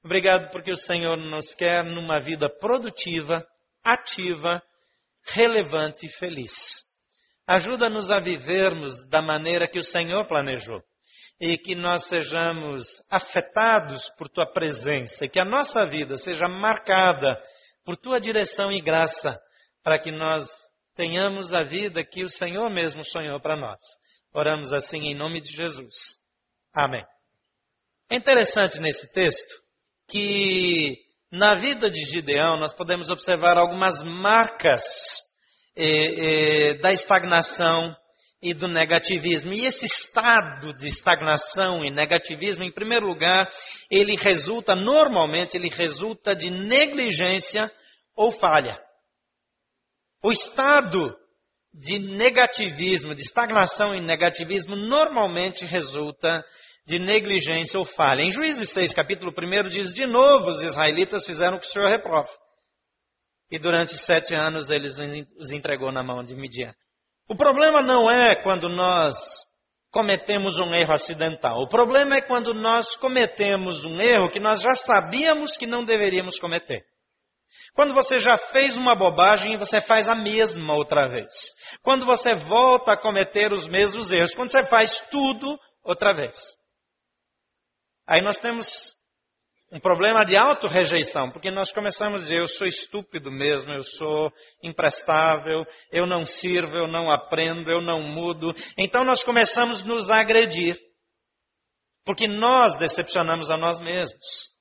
Obrigado 0.03 0.51
porque 0.51 0.71
o 0.71 0.75
Senhor 0.75 1.17
nos 1.17 1.53
quer 1.53 1.83
numa 1.83 2.19
vida 2.19 2.49
produtiva, 2.49 3.45
ativa, 3.83 4.61
relevante 5.23 6.05
e 6.05 6.09
feliz. 6.09 6.86
Ajuda-nos 7.47 8.11
a 8.11 8.19
vivermos 8.19 9.07
da 9.07 9.21
maneira 9.21 9.69
que 9.69 9.79
o 9.79 9.83
Senhor 9.83 10.27
planejou 10.27 10.83
e 11.39 11.57
que 11.57 11.75
nós 11.75 12.03
sejamos 12.03 13.01
afetados 13.09 14.09
por 14.17 14.27
tua 14.27 14.51
presença 14.51 15.25
e 15.25 15.29
que 15.29 15.39
a 15.39 15.45
nossa 15.45 15.85
vida 15.85 16.17
seja 16.17 16.47
marcada 16.47 17.41
por 17.85 17.95
tua 17.95 18.19
direção 18.19 18.69
e 18.69 18.81
graça 18.81 19.39
para 19.81 19.97
que 19.97 20.11
nós 20.11 20.45
tenhamos 20.93 21.53
a 21.53 21.63
vida 21.63 22.03
que 22.03 22.23
o 22.23 22.27
Senhor 22.27 22.69
mesmo 22.69 23.03
sonhou 23.03 23.39
para 23.39 23.55
nós. 23.55 23.79
Oramos 24.33 24.73
assim 24.73 25.05
em 25.05 25.15
nome 25.15 25.39
de 25.39 25.49
Jesus. 25.49 26.17
Amém. 26.73 27.05
É 28.11 28.17
interessante 28.17 28.79
nesse 28.79 29.09
texto 29.13 29.55
que 30.09 30.97
na 31.31 31.55
vida 31.55 31.89
de 31.89 32.03
Gideão 32.03 32.57
nós 32.57 32.73
podemos 32.73 33.09
observar 33.09 33.57
algumas 33.57 34.01
marcas 34.03 35.26
eh, 35.77 36.71
eh, 36.71 36.73
da 36.79 36.89
estagnação 36.89 37.95
e 38.41 38.53
do 38.53 38.67
negativismo. 38.67 39.53
E 39.53 39.65
esse 39.65 39.85
estado 39.85 40.73
de 40.73 40.87
estagnação 40.87 41.83
e 41.85 41.91
negativismo, 41.91 42.63
em 42.63 42.71
primeiro 42.71 43.07
lugar, 43.07 43.47
ele 43.89 44.15
resulta, 44.15 44.75
normalmente, 44.75 45.55
ele 45.55 45.69
resulta 45.69 46.35
de 46.35 46.49
negligência 46.49 47.71
ou 48.15 48.31
falha. 48.31 48.79
O 50.23 50.31
estado 50.31 51.15
de 51.73 51.99
negativismo, 51.99 53.13
de 53.13 53.21
estagnação 53.21 53.93
e 53.93 54.01
negativismo, 54.01 54.75
normalmente 54.75 55.65
resulta 55.65 56.43
de 56.85 56.97
negligência 56.97 57.77
ou 57.77 57.85
falha. 57.85 58.23
Em 58.23 58.31
Juízes 58.31 58.69
6, 58.69 58.93
capítulo 58.93 59.31
1, 59.31 59.67
diz: 59.67 59.93
De 59.93 60.07
novo 60.07 60.49
os 60.49 60.63
israelitas 60.63 61.25
fizeram 61.25 61.57
o 61.57 61.59
que 61.59 61.65
o 61.65 61.69
Senhor 61.69 61.89
reprova. 61.89 62.29
E 63.49 63.57
durante 63.57 63.97
sete 63.97 64.35
anos 64.35 64.69
eles 64.69 64.97
os 65.37 65.51
entregou 65.51 65.91
na 65.91 66.03
mão 66.03 66.23
de 66.23 66.35
Midian. 66.35 66.73
O 67.29 67.35
problema 67.35 67.81
não 67.81 68.09
é 68.09 68.41
quando 68.43 68.67
nós 68.69 69.15
cometemos 69.91 70.59
um 70.59 70.73
erro 70.73 70.93
acidental. 70.93 71.61
O 71.61 71.67
problema 71.67 72.17
é 72.17 72.21
quando 72.21 72.53
nós 72.53 72.95
cometemos 72.95 73.85
um 73.85 74.01
erro 74.01 74.29
que 74.29 74.39
nós 74.39 74.61
já 74.61 74.75
sabíamos 74.75 75.57
que 75.57 75.65
não 75.65 75.83
deveríamos 75.83 76.39
cometer. 76.39 76.85
Quando 77.73 77.93
você 77.93 78.17
já 78.17 78.37
fez 78.37 78.77
uma 78.77 78.95
bobagem 78.95 79.53
e 79.53 79.57
você 79.57 79.79
faz 79.79 80.09
a 80.09 80.15
mesma 80.15 80.73
outra 80.73 81.07
vez. 81.07 81.31
Quando 81.81 82.05
você 82.05 82.33
volta 82.35 82.93
a 82.93 83.01
cometer 83.01 83.51
os 83.53 83.67
mesmos 83.67 84.11
erros. 84.11 84.35
Quando 84.35 84.49
você 84.49 84.63
faz 84.63 84.99
tudo 85.09 85.57
outra 85.83 86.13
vez. 86.13 86.37
Aí 88.05 88.21
nós 88.21 88.37
temos 88.37 88.96
um 89.71 89.79
problema 89.79 90.23
de 90.23 90.37
auto-rejeição, 90.37 91.29
porque 91.31 91.51
nós 91.51 91.71
começamos 91.71 92.21
a 92.21 92.23
dizer, 92.23 92.39
eu 92.39 92.47
sou 92.47 92.65
estúpido 92.65 93.29
mesmo, 93.29 93.73
eu 93.73 93.83
sou 93.83 94.31
imprestável, 94.63 95.65
eu 95.91 96.07
não 96.07 96.23
sirvo, 96.23 96.77
eu 96.77 96.87
não 96.87 97.11
aprendo, 97.11 97.69
eu 97.69 97.81
não 97.81 98.01
mudo. 98.01 98.53
Então 98.77 99.03
nós 99.03 99.23
começamos 99.23 99.83
a 99.83 99.87
nos 99.87 100.09
agredir, 100.09 100.79
porque 102.05 102.27
nós 102.27 102.77
decepcionamos 102.77 103.49
a 103.49 103.57
nós 103.57 103.79
mesmos. 103.79 104.55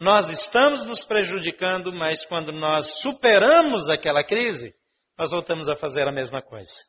Nós 0.00 0.30
estamos 0.30 0.86
nos 0.86 1.04
prejudicando, 1.04 1.92
mas 1.92 2.24
quando 2.24 2.52
nós 2.52 3.00
superamos 3.00 3.88
aquela 3.90 4.24
crise, 4.24 4.74
nós 5.18 5.30
voltamos 5.30 5.68
a 5.68 5.74
fazer 5.74 6.08
a 6.08 6.12
mesma 6.12 6.42
coisa. 6.42 6.84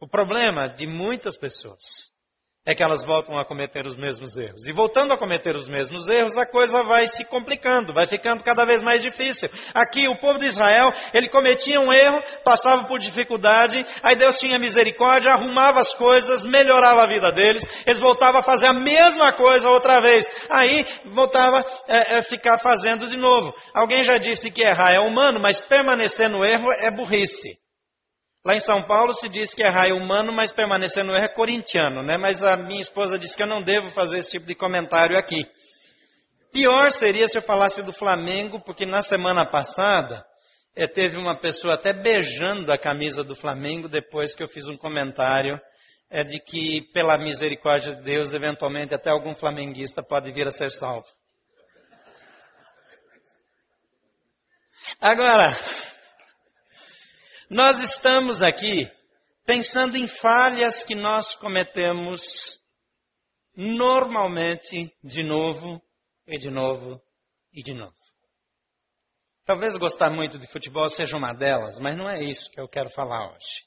O 0.00 0.08
problema 0.08 0.68
de 0.68 0.86
muitas 0.86 1.36
pessoas 1.36 2.16
é 2.68 2.74
que 2.74 2.82
elas 2.82 3.02
voltam 3.02 3.38
a 3.38 3.46
cometer 3.46 3.86
os 3.86 3.96
mesmos 3.96 4.36
erros. 4.36 4.68
E 4.68 4.72
voltando 4.74 5.14
a 5.14 5.18
cometer 5.18 5.56
os 5.56 5.66
mesmos 5.66 6.06
erros, 6.06 6.36
a 6.36 6.44
coisa 6.44 6.82
vai 6.84 7.06
se 7.06 7.24
complicando, 7.24 7.94
vai 7.94 8.06
ficando 8.06 8.44
cada 8.44 8.62
vez 8.66 8.82
mais 8.82 9.02
difícil. 9.02 9.48
Aqui, 9.74 10.06
o 10.06 10.20
povo 10.20 10.38
de 10.38 10.44
Israel, 10.44 10.90
ele 11.14 11.30
cometia 11.30 11.80
um 11.80 11.90
erro, 11.90 12.20
passava 12.44 12.86
por 12.86 12.98
dificuldade, 12.98 13.82
aí 14.02 14.14
Deus 14.16 14.38
tinha 14.38 14.58
misericórdia, 14.58 15.32
arrumava 15.32 15.80
as 15.80 15.94
coisas, 15.94 16.44
melhorava 16.44 17.04
a 17.04 17.08
vida 17.08 17.32
deles, 17.32 17.64
eles 17.86 18.00
voltavam 18.00 18.40
a 18.40 18.42
fazer 18.42 18.66
a 18.66 18.78
mesma 18.78 19.32
coisa 19.32 19.70
outra 19.70 19.98
vez. 20.02 20.26
Aí, 20.50 20.84
voltava 21.14 21.60
a 21.60 21.64
é, 21.88 22.18
é, 22.18 22.22
ficar 22.22 22.58
fazendo 22.58 23.06
de 23.06 23.16
novo. 23.16 23.50
Alguém 23.72 24.02
já 24.02 24.18
disse 24.18 24.50
que 24.50 24.62
errar 24.62 24.92
é 24.92 25.00
humano, 25.00 25.40
mas 25.40 25.58
permanecer 25.58 26.28
no 26.28 26.44
erro 26.44 26.70
é 26.82 26.90
burrice. 26.90 27.56
Lá 28.44 28.54
em 28.54 28.60
São 28.60 28.82
Paulo 28.82 29.12
se 29.12 29.28
diz 29.28 29.54
que 29.54 29.62
é 29.62 29.92
humano, 29.92 30.32
mas 30.32 30.52
permanecer 30.52 31.04
no 31.04 31.12
erro 31.12 31.24
é 31.24 31.34
corintiano, 31.34 32.02
né? 32.02 32.16
Mas 32.16 32.42
a 32.42 32.56
minha 32.56 32.80
esposa 32.80 33.18
disse 33.18 33.36
que 33.36 33.42
eu 33.42 33.48
não 33.48 33.62
devo 33.62 33.88
fazer 33.88 34.18
esse 34.18 34.30
tipo 34.30 34.46
de 34.46 34.54
comentário 34.54 35.18
aqui. 35.18 35.44
Pior 36.52 36.90
seria 36.90 37.26
se 37.26 37.38
eu 37.38 37.42
falasse 37.42 37.82
do 37.82 37.92
Flamengo, 37.92 38.60
porque 38.64 38.86
na 38.86 39.02
semana 39.02 39.44
passada 39.44 40.24
é, 40.74 40.86
teve 40.86 41.16
uma 41.16 41.38
pessoa 41.38 41.74
até 41.74 41.92
beijando 41.92 42.72
a 42.72 42.78
camisa 42.78 43.22
do 43.22 43.34
Flamengo 43.34 43.88
depois 43.88 44.34
que 44.34 44.42
eu 44.42 44.48
fiz 44.48 44.68
um 44.68 44.76
comentário 44.76 45.60
é 46.10 46.24
de 46.24 46.40
que, 46.40 46.82
pela 46.92 47.18
misericórdia 47.18 47.94
de 47.94 48.02
Deus, 48.02 48.32
eventualmente 48.32 48.94
até 48.94 49.10
algum 49.10 49.34
flamenguista 49.34 50.02
pode 50.02 50.32
vir 50.32 50.46
a 50.46 50.50
ser 50.50 50.70
salvo. 50.70 51.06
Agora, 55.00 55.50
nós 57.50 57.82
estamos 57.82 58.42
aqui 58.42 58.86
pensando 59.46 59.96
em 59.96 60.06
falhas 60.06 60.84
que 60.84 60.94
nós 60.94 61.34
cometemos 61.34 62.60
normalmente 63.56 64.94
de 65.02 65.22
novo 65.22 65.82
e 66.26 66.38
de 66.38 66.50
novo 66.50 67.00
e 67.52 67.62
de 67.62 67.72
novo. 67.72 67.96
Talvez 69.44 69.76
gostar 69.78 70.10
muito 70.10 70.38
de 70.38 70.46
futebol 70.46 70.86
seja 70.88 71.16
uma 71.16 71.32
delas, 71.32 71.78
mas 71.80 71.96
não 71.96 72.08
é 72.08 72.22
isso 72.22 72.50
que 72.50 72.60
eu 72.60 72.68
quero 72.68 72.90
falar 72.90 73.32
hoje. 73.32 73.66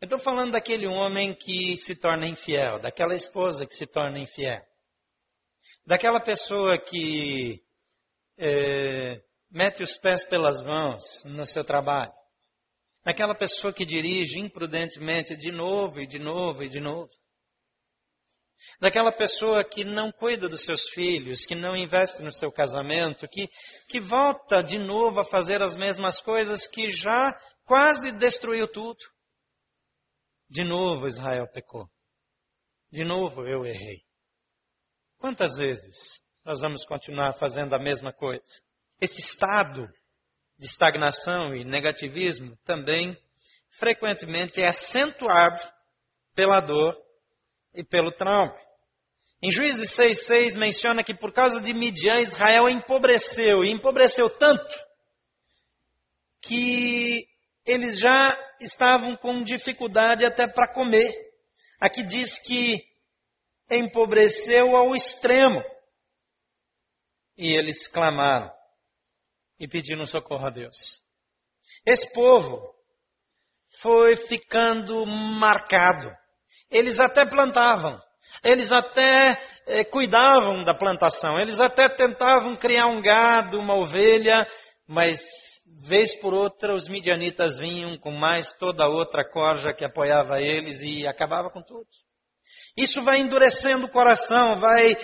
Eu 0.00 0.06
estou 0.06 0.18
falando 0.18 0.52
daquele 0.52 0.88
homem 0.88 1.34
que 1.34 1.76
se 1.76 1.94
torna 1.94 2.26
infiel, 2.26 2.80
daquela 2.80 3.14
esposa 3.14 3.64
que 3.64 3.74
se 3.76 3.86
torna 3.86 4.18
infiel, 4.18 4.60
daquela 5.86 6.20
pessoa 6.20 6.76
que 6.78 7.62
é, 8.36 9.22
mete 9.50 9.84
os 9.84 9.96
pés 9.96 10.24
pelas 10.24 10.64
mãos 10.64 11.24
no 11.26 11.44
seu 11.44 11.62
trabalho, 11.62 12.12
Aquela 13.04 13.34
pessoa 13.34 13.72
que 13.72 13.84
dirige 13.84 14.38
imprudentemente 14.38 15.36
de 15.36 15.50
novo 15.50 16.00
e 16.00 16.06
de 16.06 16.18
novo 16.18 16.62
e 16.62 16.68
de 16.68 16.80
novo. 16.80 17.10
Daquela 18.78 19.10
pessoa 19.10 19.64
que 19.64 19.84
não 19.84 20.12
cuida 20.12 20.48
dos 20.48 20.64
seus 20.64 20.90
filhos, 20.90 21.46
que 21.46 21.54
não 21.54 21.74
investe 21.74 22.22
no 22.22 22.30
seu 22.30 22.52
casamento, 22.52 23.26
que, 23.26 23.48
que 23.88 24.00
volta 24.00 24.62
de 24.62 24.78
novo 24.78 25.20
a 25.20 25.24
fazer 25.24 25.62
as 25.62 25.76
mesmas 25.76 26.20
coisas 26.20 26.66
que 26.66 26.90
já 26.90 27.32
quase 27.64 28.12
destruiu 28.12 28.68
tudo. 28.70 28.98
De 30.48 30.62
novo 30.62 31.06
Israel 31.06 31.46
pecou. 31.48 31.88
De 32.92 33.04
novo 33.04 33.46
eu 33.46 33.64
errei. 33.64 34.02
Quantas 35.18 35.56
vezes 35.56 36.22
nós 36.44 36.60
vamos 36.60 36.84
continuar 36.84 37.32
fazendo 37.34 37.74
a 37.74 37.78
mesma 37.78 38.12
coisa? 38.12 38.60
Esse 39.00 39.20
estado 39.20 39.88
de 40.60 40.66
estagnação 40.66 41.56
e 41.56 41.64
negativismo 41.64 42.54
também 42.66 43.16
frequentemente 43.70 44.62
é 44.62 44.68
acentuado 44.68 45.62
pela 46.34 46.60
dor 46.60 46.94
e 47.74 47.82
pelo 47.82 48.12
trauma. 48.12 48.54
Em 49.42 49.50
Juízes 49.50 49.90
6,6 49.96 50.58
menciona 50.58 51.02
que 51.02 51.14
por 51.14 51.32
causa 51.32 51.62
de 51.62 51.72
Midian, 51.72 52.20
Israel 52.20 52.68
empobreceu, 52.68 53.64
e 53.64 53.70
empobreceu 53.70 54.28
tanto 54.38 54.78
que 56.42 57.26
eles 57.64 57.98
já 57.98 58.38
estavam 58.60 59.16
com 59.16 59.42
dificuldade 59.42 60.26
até 60.26 60.46
para 60.46 60.70
comer. 60.70 61.10
Aqui 61.80 62.04
diz 62.04 62.38
que 62.38 62.84
empobreceu 63.70 64.76
ao 64.76 64.94
extremo. 64.94 65.62
E 67.38 67.56
eles 67.56 67.88
clamaram 67.88 68.59
e 69.60 69.68
pedindo 69.68 70.06
socorro 70.06 70.46
a 70.46 70.50
Deus. 70.50 71.02
Esse 71.86 72.12
povo 72.12 72.74
foi 73.80 74.16
ficando 74.16 75.04
marcado. 75.06 76.10
Eles 76.70 76.98
até 77.00 77.28
plantavam, 77.28 78.00
eles 78.42 78.72
até 78.72 79.36
eh, 79.66 79.84
cuidavam 79.84 80.64
da 80.64 80.74
plantação, 80.74 81.32
eles 81.40 81.60
até 81.60 81.88
tentavam 81.88 82.56
criar 82.56 82.86
um 82.86 83.02
gado, 83.02 83.58
uma 83.58 83.76
ovelha, 83.76 84.46
Mas, 84.92 85.20
vez 85.88 86.16
por 86.16 86.34
outra, 86.34 86.74
os 86.74 86.88
midianitas 86.88 87.60
vinham 87.60 87.96
com 87.96 88.10
mais 88.10 88.52
toda 88.54 88.88
outra 88.88 89.24
corja 89.24 89.72
que 89.72 89.84
apoiava 89.84 90.40
eles 90.40 90.80
e 90.82 91.06
acabava 91.06 91.48
com 91.48 91.62
tudo. 91.62 91.86
Isso 92.76 93.00
vai 93.00 93.18
endurecendo 93.18 93.86
o 93.86 93.90
coração, 93.90 94.56
vai 94.56 94.96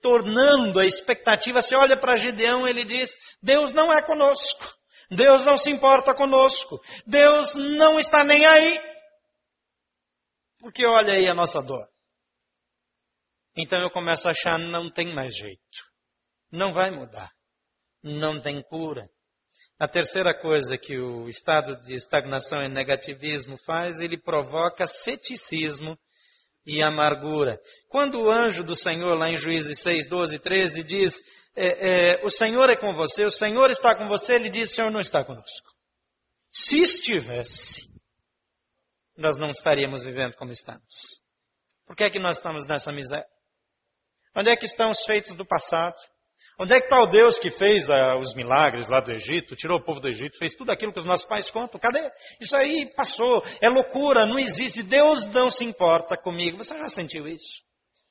tornando 0.00 0.80
a 0.80 0.84
expectativa. 0.84 1.60
Você 1.60 1.76
olha 1.76 1.98
para 1.98 2.16
Gideão, 2.16 2.66
ele 2.66 2.84
diz: 2.84 3.16
Deus 3.42 3.72
não 3.72 3.92
é 3.92 4.02
conosco, 4.02 4.64
Deus 5.10 5.44
não 5.44 5.56
se 5.56 5.70
importa 5.70 6.14
conosco, 6.14 6.80
Deus 7.06 7.54
não 7.54 7.98
está 7.98 8.24
nem 8.24 8.44
aí. 8.46 8.78
Porque 10.60 10.86
olha 10.86 11.14
aí 11.14 11.28
a 11.28 11.34
nossa 11.34 11.60
dor. 11.60 11.86
Então 13.56 13.80
eu 13.80 13.90
começo 13.90 14.28
a 14.28 14.30
achar 14.30 14.58
não 14.58 14.90
tem 14.90 15.14
mais 15.14 15.36
jeito, 15.36 15.78
não 16.50 16.72
vai 16.72 16.90
mudar, 16.90 17.30
não 18.02 18.40
tem 18.40 18.62
cura. 18.62 19.08
A 19.80 19.86
terceira 19.86 20.36
coisa 20.36 20.76
que 20.76 20.98
o 20.98 21.28
estado 21.28 21.80
de 21.82 21.94
estagnação 21.94 22.60
e 22.62 22.68
negativismo 22.68 23.56
faz, 23.64 24.00
ele 24.00 24.20
provoca 24.20 24.86
ceticismo 24.86 25.96
e 26.68 26.82
amargura. 26.82 27.58
Quando 27.88 28.20
o 28.20 28.30
anjo 28.30 28.62
do 28.62 28.76
Senhor, 28.76 29.16
lá 29.16 29.30
em 29.30 29.36
Juízes 29.38 29.80
6, 29.80 30.06
12, 30.06 30.38
13, 30.38 30.84
diz: 30.84 31.14
é, 31.56 32.18
é, 32.18 32.24
O 32.24 32.28
Senhor 32.28 32.68
é 32.68 32.76
com 32.78 32.92
você, 32.92 33.24
o 33.24 33.30
Senhor 33.30 33.70
está 33.70 33.96
com 33.96 34.06
você, 34.06 34.34
ele 34.34 34.50
diz: 34.50 34.70
O 34.70 34.74
Senhor 34.74 34.92
não 34.92 35.00
está 35.00 35.24
conosco. 35.24 35.70
Se 36.52 36.80
estivesse, 36.82 37.88
nós 39.16 39.38
não 39.38 39.48
estaríamos 39.48 40.04
vivendo 40.04 40.36
como 40.36 40.52
estamos. 40.52 41.22
Por 41.86 41.96
que 41.96 42.04
é 42.04 42.10
que 42.10 42.20
nós 42.20 42.36
estamos 42.36 42.66
nessa 42.66 42.92
miséria? 42.92 43.26
Onde 44.36 44.50
é 44.50 44.56
que 44.56 44.66
estão 44.66 44.90
os 44.90 45.02
feitos 45.04 45.34
do 45.34 45.46
passado? 45.46 45.96
Onde 46.60 46.74
é 46.74 46.78
que 46.78 46.86
está 46.86 47.00
o 47.00 47.06
Deus 47.06 47.38
que 47.38 47.50
fez 47.50 47.88
uh, 47.88 48.18
os 48.18 48.34
milagres 48.34 48.88
lá 48.88 49.00
do 49.00 49.12
Egito, 49.12 49.54
tirou 49.54 49.78
o 49.78 49.84
povo 49.84 50.00
do 50.00 50.08
Egito, 50.08 50.36
fez 50.36 50.56
tudo 50.56 50.72
aquilo 50.72 50.92
que 50.92 50.98
os 50.98 51.04
nossos 51.04 51.24
pais 51.24 51.48
contam? 51.52 51.78
Cadê? 51.78 52.10
Isso 52.40 52.58
aí 52.58 52.92
passou, 52.96 53.42
é 53.62 53.68
loucura, 53.68 54.26
não 54.26 54.36
existe. 54.38 54.82
Deus 54.82 55.24
não 55.28 55.48
se 55.48 55.64
importa 55.64 56.16
comigo. 56.16 56.56
Você 56.56 56.76
já 56.76 56.88
sentiu 56.88 57.28
isso? 57.28 57.62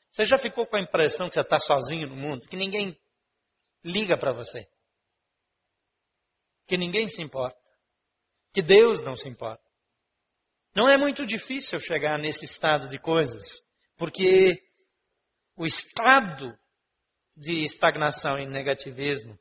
Você 0.10 0.24
já 0.24 0.38
ficou 0.38 0.66
com 0.66 0.78
a 0.78 0.82
impressão 0.82 1.28
que 1.28 1.34
você 1.34 1.42
está 1.42 1.60
sozinho 1.60 2.08
no 2.08 2.16
mundo, 2.16 2.48
que 2.48 2.56
ninguém 2.56 2.98
liga 3.84 4.18
para 4.18 4.32
você? 4.32 4.66
Que 6.66 6.78
ninguém 6.78 7.08
se 7.10 7.22
importa? 7.22 7.60
Que 8.54 8.62
Deus 8.62 9.04
não 9.04 9.14
se 9.14 9.30
importa? 9.30 9.64
Não 10.74 10.88
é 10.88 10.98
muito 10.98 11.26
difícil 11.26 11.80
chegar 11.80 12.18
nesse 12.18 12.46
estado 12.46 12.88
de 12.88 12.98
coisas, 12.98 13.62
porque 13.98 14.58
o 15.58 15.66
estado 15.66 16.58
de 17.38 17.64
estagnação 17.64 18.40
e 18.40 18.48
negativismo 18.48 19.38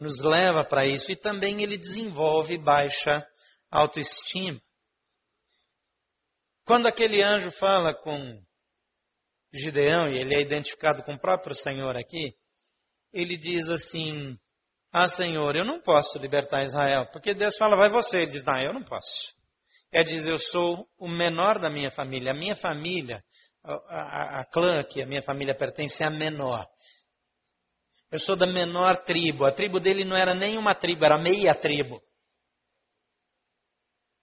nos 0.00 0.20
leva 0.24 0.64
para 0.64 0.86
isso 0.86 1.12
e 1.12 1.16
também 1.16 1.62
ele 1.62 1.76
desenvolve 1.76 2.56
baixa 2.56 3.26
autoestima. 3.70 4.60
Quando 6.64 6.86
aquele 6.86 7.22
anjo 7.22 7.50
fala 7.50 7.94
com 7.94 8.40
Gideão, 9.52 10.08
e 10.08 10.18
ele 10.18 10.36
é 10.36 10.42
identificado 10.42 11.02
com 11.02 11.14
o 11.14 11.20
próprio 11.20 11.54
Senhor 11.54 11.96
aqui, 11.96 12.34
ele 13.12 13.36
diz 13.36 13.68
assim: 13.68 14.38
Ah, 14.92 15.06
Senhor, 15.06 15.56
eu 15.56 15.64
não 15.64 15.80
posso 15.80 16.18
libertar 16.18 16.62
Israel. 16.62 17.06
Porque 17.10 17.34
Deus 17.34 17.56
fala, 17.56 17.76
vai 17.76 17.88
você. 17.88 18.18
Ele 18.18 18.30
diz: 18.30 18.44
Não, 18.44 18.60
eu 18.60 18.74
não 18.74 18.84
posso. 18.84 19.34
É 19.90 20.02
dizer, 20.02 20.30
eu 20.30 20.38
sou 20.38 20.86
o 20.98 21.08
menor 21.08 21.58
da 21.58 21.70
minha 21.70 21.90
família. 21.90 22.32
A 22.32 22.36
minha 22.36 22.54
família, 22.54 23.24
a, 23.64 23.72
a, 23.72 24.40
a 24.40 24.44
clã 24.44 24.84
que 24.84 25.02
a 25.02 25.06
minha 25.06 25.22
família 25.22 25.56
pertence 25.56 26.02
é 26.04 26.06
a 26.06 26.10
menor. 26.10 26.66
Eu 28.10 28.18
sou 28.18 28.36
da 28.36 28.46
menor 28.46 29.04
tribo. 29.04 29.44
A 29.44 29.52
tribo 29.52 29.78
dele 29.78 30.04
não 30.04 30.16
era 30.16 30.34
nem 30.34 30.56
uma 30.58 30.74
tribo, 30.74 31.04
era 31.04 31.18
meia 31.18 31.52
tribo. 31.52 32.02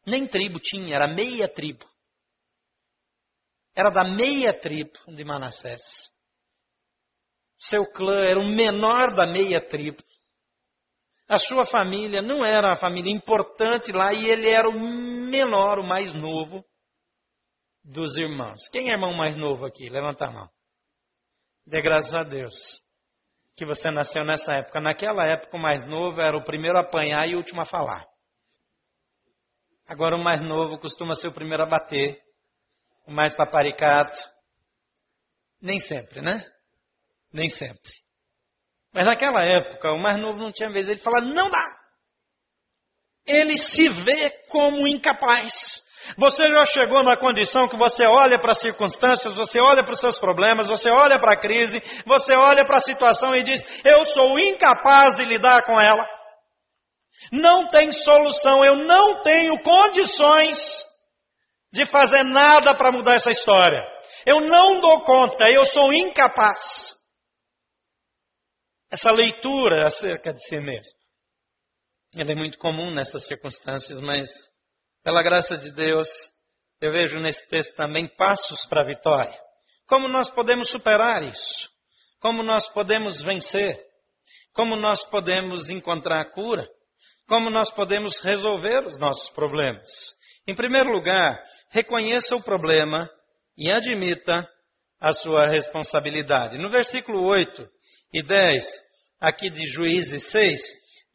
Nem 0.05 0.27
tribo 0.27 0.59
tinha, 0.59 0.95
era 0.95 1.07
meia 1.07 1.47
tribo. 1.47 1.85
Era 3.75 3.89
da 3.89 4.03
meia 4.03 4.57
tribo 4.57 4.93
de 5.07 5.23
Manassés. 5.23 6.13
Seu 7.57 7.85
clã 7.91 8.25
era 8.25 8.39
o 8.39 8.47
menor 8.47 9.13
da 9.13 9.25
meia 9.27 9.59
tribo. 9.67 10.01
A 11.27 11.37
sua 11.37 11.63
família 11.63 12.21
não 12.21 12.45
era 12.45 12.69
uma 12.69 12.77
família 12.77 13.11
importante 13.11 13.91
lá 13.91 14.13
e 14.13 14.29
ele 14.29 14.49
era 14.49 14.67
o 14.69 14.79
menor, 14.79 15.79
o 15.79 15.87
mais 15.87 16.13
novo 16.13 16.63
dos 17.83 18.17
irmãos. 18.17 18.67
Quem 18.71 18.89
é 18.89 18.93
irmão 18.93 19.15
mais 19.15 19.35
novo 19.35 19.65
aqui? 19.65 19.89
Levanta 19.89 20.25
a 20.25 20.31
mão. 20.31 20.49
Dê 21.65 21.81
graças 21.81 22.13
a 22.13 22.23
Deus 22.23 22.84
que 23.55 23.65
você 23.65 23.89
nasceu 23.89 24.25
nessa 24.25 24.53
época. 24.53 24.81
Naquela 24.81 25.25
época, 25.25 25.55
o 25.55 25.59
mais 25.59 25.83
novo 25.85 26.19
era 26.21 26.37
o 26.37 26.43
primeiro 26.43 26.77
a 26.77 26.81
apanhar 26.81 27.27
e 27.27 27.35
o 27.35 27.37
último 27.37 27.61
a 27.61 27.65
falar. 27.65 28.05
Agora, 29.87 30.15
o 30.15 30.23
mais 30.23 30.41
novo 30.41 30.79
costuma 30.79 31.13
ser 31.13 31.29
o 31.29 31.33
primeiro 31.33 31.63
a 31.63 31.67
bater, 31.67 32.19
o 33.05 33.11
mais 33.11 33.35
paparicato. 33.35 34.19
Nem 35.61 35.79
sempre, 35.79 36.21
né? 36.21 36.43
Nem 37.31 37.49
sempre. 37.49 37.91
Mas 38.91 39.05
naquela 39.05 39.43
época, 39.45 39.91
o 39.91 40.01
mais 40.01 40.17
novo 40.17 40.39
não 40.39 40.51
tinha 40.51 40.71
vez. 40.71 40.89
Ele 40.89 40.99
fala: 40.99 41.21
não 41.21 41.47
dá. 41.47 41.79
Ele 43.25 43.57
se 43.57 43.89
vê 43.89 44.29
como 44.49 44.87
incapaz. 44.87 45.84
Você 46.17 46.43
já 46.43 46.65
chegou 46.65 47.03
na 47.03 47.17
condição 47.17 47.67
que 47.67 47.77
você 47.77 48.03
olha 48.07 48.39
para 48.39 48.51
as 48.51 48.59
circunstâncias, 48.59 49.35
você 49.35 49.59
olha 49.59 49.83
para 49.83 49.93
os 49.93 49.99
seus 49.99 50.19
problemas, 50.19 50.67
você 50.67 50.89
olha 50.91 51.17
para 51.19 51.33
a 51.33 51.39
crise, 51.39 51.79
você 52.05 52.35
olha 52.35 52.65
para 52.65 52.77
a 52.77 52.81
situação 52.81 53.33
e 53.33 53.43
diz: 53.43 53.61
Eu 53.83 54.05
sou 54.05 54.37
incapaz 54.39 55.17
de 55.17 55.25
lidar 55.25 55.63
com 55.65 55.79
ela. 55.79 56.05
Não 57.31 57.67
tem 57.67 57.91
solução, 57.91 58.63
eu 58.63 58.75
não 58.85 59.21
tenho 59.21 59.61
condições 59.63 60.83
de 61.71 61.85
fazer 61.85 62.23
nada 62.23 62.75
para 62.75 62.91
mudar 62.91 63.15
essa 63.15 63.31
história. 63.31 63.83
Eu 64.25 64.41
não 64.41 64.79
dou 64.79 65.03
conta, 65.03 65.45
eu 65.49 65.65
sou 65.65 65.91
incapaz. 65.91 66.95
Essa 68.91 69.11
leitura 69.11 69.85
acerca 69.85 70.33
de 70.33 70.43
si 70.43 70.57
mesmo. 70.57 70.97
Ela 72.17 72.31
é 72.31 72.35
muito 72.35 72.57
comum 72.57 72.93
nessas 72.93 73.25
circunstâncias, 73.25 73.99
mas 73.99 74.49
pela 75.05 75.21
graça 75.21 75.55
de 75.55 75.71
Deus, 75.71 76.07
eu 76.81 76.91
vejo 76.91 77.19
nesse 77.19 77.47
texto 77.47 77.75
também 77.75 78.07
passos 78.17 78.65
para 78.65 78.81
a 78.81 78.85
vitória. 78.85 79.39
Como 79.85 80.07
nós 80.07 80.31
podemos 80.31 80.67
superar 80.67 81.21
isso? 81.21 81.69
Como 82.19 82.41
nós 82.41 82.67
podemos 82.67 83.21
vencer? 83.21 83.79
Como 84.51 84.75
nós 84.75 85.05
podemos 85.05 85.69
encontrar 85.69 86.21
a 86.21 86.25
cura? 86.25 86.67
Como 87.27 87.51
nós 87.51 87.69
podemos 87.69 88.19
resolver 88.25 88.83
os 88.83 88.97
nossos 88.97 89.29
problemas? 89.29 90.17
Em 90.47 90.55
primeiro 90.55 90.89
lugar, 90.89 91.39
reconheça 91.69 92.35
o 92.35 92.43
problema 92.43 93.07
e 93.55 93.71
admita 93.71 94.49
a 94.99 95.11
sua 95.11 95.47
responsabilidade. 95.47 96.57
No 96.57 96.71
versículo 96.71 97.23
8 97.27 97.69
e 98.11 98.23
10, 98.23 98.65
aqui 99.21 99.51
de 99.51 99.67
Juízes 99.67 100.23
6, 100.31 100.61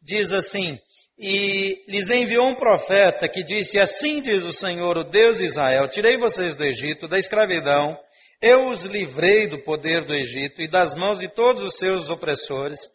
diz 0.01 0.31
assim: 0.31 0.79
e 1.23 1.79
lhes 1.87 2.09
enviou 2.09 2.49
um 2.49 2.55
profeta 2.55 3.29
que 3.29 3.43
disse: 3.43 3.79
Assim 3.79 4.21
diz 4.21 4.43
o 4.43 4.51
Senhor, 4.51 4.97
o 4.97 5.03
Deus 5.03 5.37
de 5.37 5.45
Israel: 5.45 5.87
Tirei 5.87 6.17
vocês 6.17 6.57
do 6.57 6.65
Egito, 6.65 7.07
da 7.07 7.15
escravidão, 7.15 7.95
eu 8.41 8.61
os 8.71 8.85
livrei 8.85 9.47
do 9.47 9.61
poder 9.61 10.03
do 10.03 10.15
Egito 10.15 10.63
e 10.63 10.67
das 10.67 10.95
mãos 10.95 11.19
de 11.19 11.27
todos 11.31 11.61
os 11.61 11.75
seus 11.75 12.09
opressores, 12.09 12.89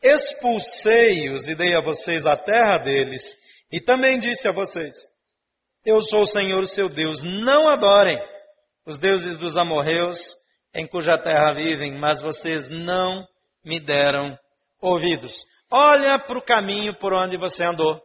expulsei-os 0.00 1.48
e 1.48 1.56
dei 1.56 1.76
a 1.76 1.82
vocês 1.82 2.24
a 2.26 2.36
terra 2.36 2.78
deles, 2.78 3.36
e 3.72 3.80
também 3.80 4.20
disse 4.20 4.48
a 4.48 4.52
vocês: 4.52 4.94
Eu 5.84 5.98
sou 5.98 6.20
o 6.20 6.26
Senhor, 6.26 6.64
seu 6.66 6.86
Deus, 6.86 7.24
não 7.24 7.68
adorem 7.68 8.16
os 8.86 9.00
deuses 9.00 9.36
dos 9.36 9.56
amorreus, 9.56 10.36
em 10.72 10.86
cuja 10.86 11.18
terra 11.18 11.52
vivem, 11.56 11.98
mas 11.98 12.22
vocês 12.22 12.68
não 12.68 13.26
me 13.64 13.80
deram 13.80 14.38
ouvidos. 14.80 15.44
Olha 15.70 16.18
para 16.18 16.38
o 16.38 16.44
caminho 16.44 16.96
por 16.98 17.12
onde 17.12 17.36
você 17.36 17.64
andou. 17.64 18.00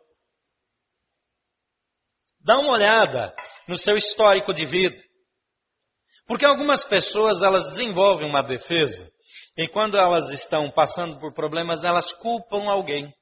Dá 2.42 2.60
uma 2.60 2.74
olhada 2.74 3.36
no 3.68 3.76
seu 3.76 3.96
histórico 3.96 4.54
de 4.54 4.66
vida. 4.66 5.02
Porque 6.26 6.46
algumas 6.46 6.86
pessoas 6.86 7.44
elas 7.44 7.70
desenvolvem 7.70 8.30
uma 8.30 8.42
defesa 8.42 9.12
e 9.58 9.68
quando 9.68 9.98
elas 9.98 10.32
estão 10.32 10.72
passando 10.72 11.20
por 11.20 11.34
problemas, 11.34 11.84
elas 11.84 12.14
culpam 12.14 12.70
alguém. 12.70 13.14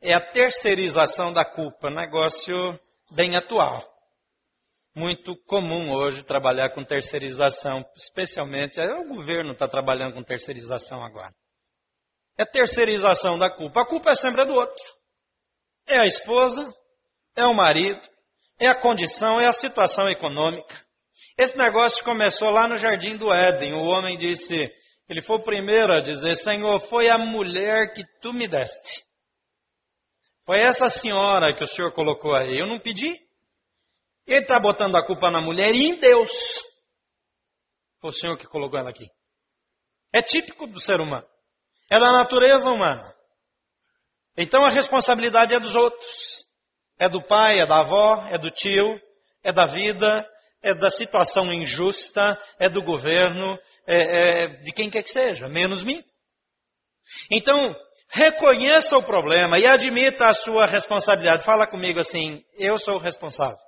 É 0.00 0.14
a 0.14 0.30
terceirização 0.32 1.32
da 1.32 1.44
culpa, 1.44 1.90
negócio 1.90 2.54
bem 3.10 3.34
atual. 3.34 3.82
Muito 4.94 5.34
comum 5.44 5.92
hoje 5.92 6.24
trabalhar 6.24 6.70
com 6.70 6.84
terceirização, 6.84 7.84
especialmente, 7.96 8.80
é, 8.80 8.94
o 8.94 9.08
governo 9.08 9.52
está 9.52 9.66
trabalhando 9.66 10.14
com 10.14 10.22
terceirização 10.22 11.04
agora. 11.04 11.34
É 12.38 12.44
terceirização 12.44 13.38
da 13.38 13.50
culpa. 13.50 13.82
A 13.82 13.86
culpa 13.86 14.10
é 14.10 14.14
sempre 14.14 14.44
do 14.44 14.52
outro. 14.52 14.84
É 15.86 15.98
a 15.98 16.06
esposa, 16.06 16.68
é 17.34 17.44
o 17.44 17.54
marido, 17.54 18.00
é 18.60 18.68
a 18.68 18.80
condição, 18.80 19.40
é 19.40 19.46
a 19.46 19.52
situação 19.52 20.08
econômica. 20.08 20.74
Esse 21.38 21.56
negócio 21.56 22.04
começou 22.04 22.50
lá 22.50 22.68
no 22.68 22.76
jardim 22.76 23.16
do 23.16 23.32
Éden. 23.32 23.74
O 23.74 23.86
homem 23.86 24.18
disse, 24.18 24.54
ele 25.08 25.22
foi 25.22 25.36
o 25.36 25.44
primeiro 25.44 25.92
a 25.92 26.00
dizer: 26.00 26.34
Senhor, 26.34 26.78
foi 26.80 27.08
a 27.08 27.18
mulher 27.18 27.92
que 27.92 28.04
tu 28.20 28.32
me 28.32 28.48
deste. 28.48 29.04
Foi 30.44 30.58
essa 30.60 30.88
senhora 30.88 31.54
que 31.56 31.62
o 31.62 31.66
senhor 31.66 31.92
colocou 31.92 32.34
aí. 32.34 32.58
Eu 32.58 32.66
não 32.66 32.78
pedi. 32.78 33.18
Ele 34.26 34.40
está 34.40 34.58
botando 34.60 34.96
a 34.96 35.04
culpa 35.04 35.30
na 35.30 35.40
mulher 35.40 35.74
e 35.74 35.88
em 35.88 35.98
Deus. 35.98 36.30
Foi 38.00 38.10
o 38.10 38.12
senhor 38.12 38.36
que 38.36 38.46
colocou 38.46 38.78
ela 38.78 38.90
aqui. 38.90 39.08
É 40.12 40.22
típico 40.22 40.66
do 40.66 40.80
ser 40.80 41.00
humano. 41.00 41.26
É 41.90 41.98
da 41.98 42.12
natureza 42.12 42.70
humana. 42.70 43.14
Então 44.36 44.64
a 44.64 44.70
responsabilidade 44.70 45.54
é 45.54 45.58
dos 45.58 45.74
outros. 45.74 46.46
É 46.98 47.08
do 47.08 47.22
pai, 47.22 47.60
é 47.60 47.66
da 47.66 47.80
avó, 47.80 48.26
é 48.30 48.38
do 48.38 48.50
tio, 48.50 49.00
é 49.44 49.52
da 49.52 49.66
vida, 49.66 50.26
é 50.62 50.74
da 50.74 50.90
situação 50.90 51.52
injusta, 51.52 52.36
é 52.58 52.68
do 52.68 52.82
governo, 52.82 53.58
é, 53.86 53.96
é 54.44 54.46
de 54.62 54.72
quem 54.72 54.90
quer 54.90 55.02
que 55.02 55.10
seja, 55.10 55.46
menos 55.48 55.84
mim. 55.84 56.02
Então, 57.30 57.54
reconheça 58.08 58.96
o 58.96 59.04
problema 59.04 59.58
e 59.58 59.66
admita 59.66 60.26
a 60.26 60.32
sua 60.32 60.66
responsabilidade. 60.66 61.44
Fala 61.44 61.66
comigo 61.66 61.98
assim: 61.98 62.42
eu 62.58 62.78
sou 62.78 62.96
o 62.96 63.00
responsável. 63.00 63.58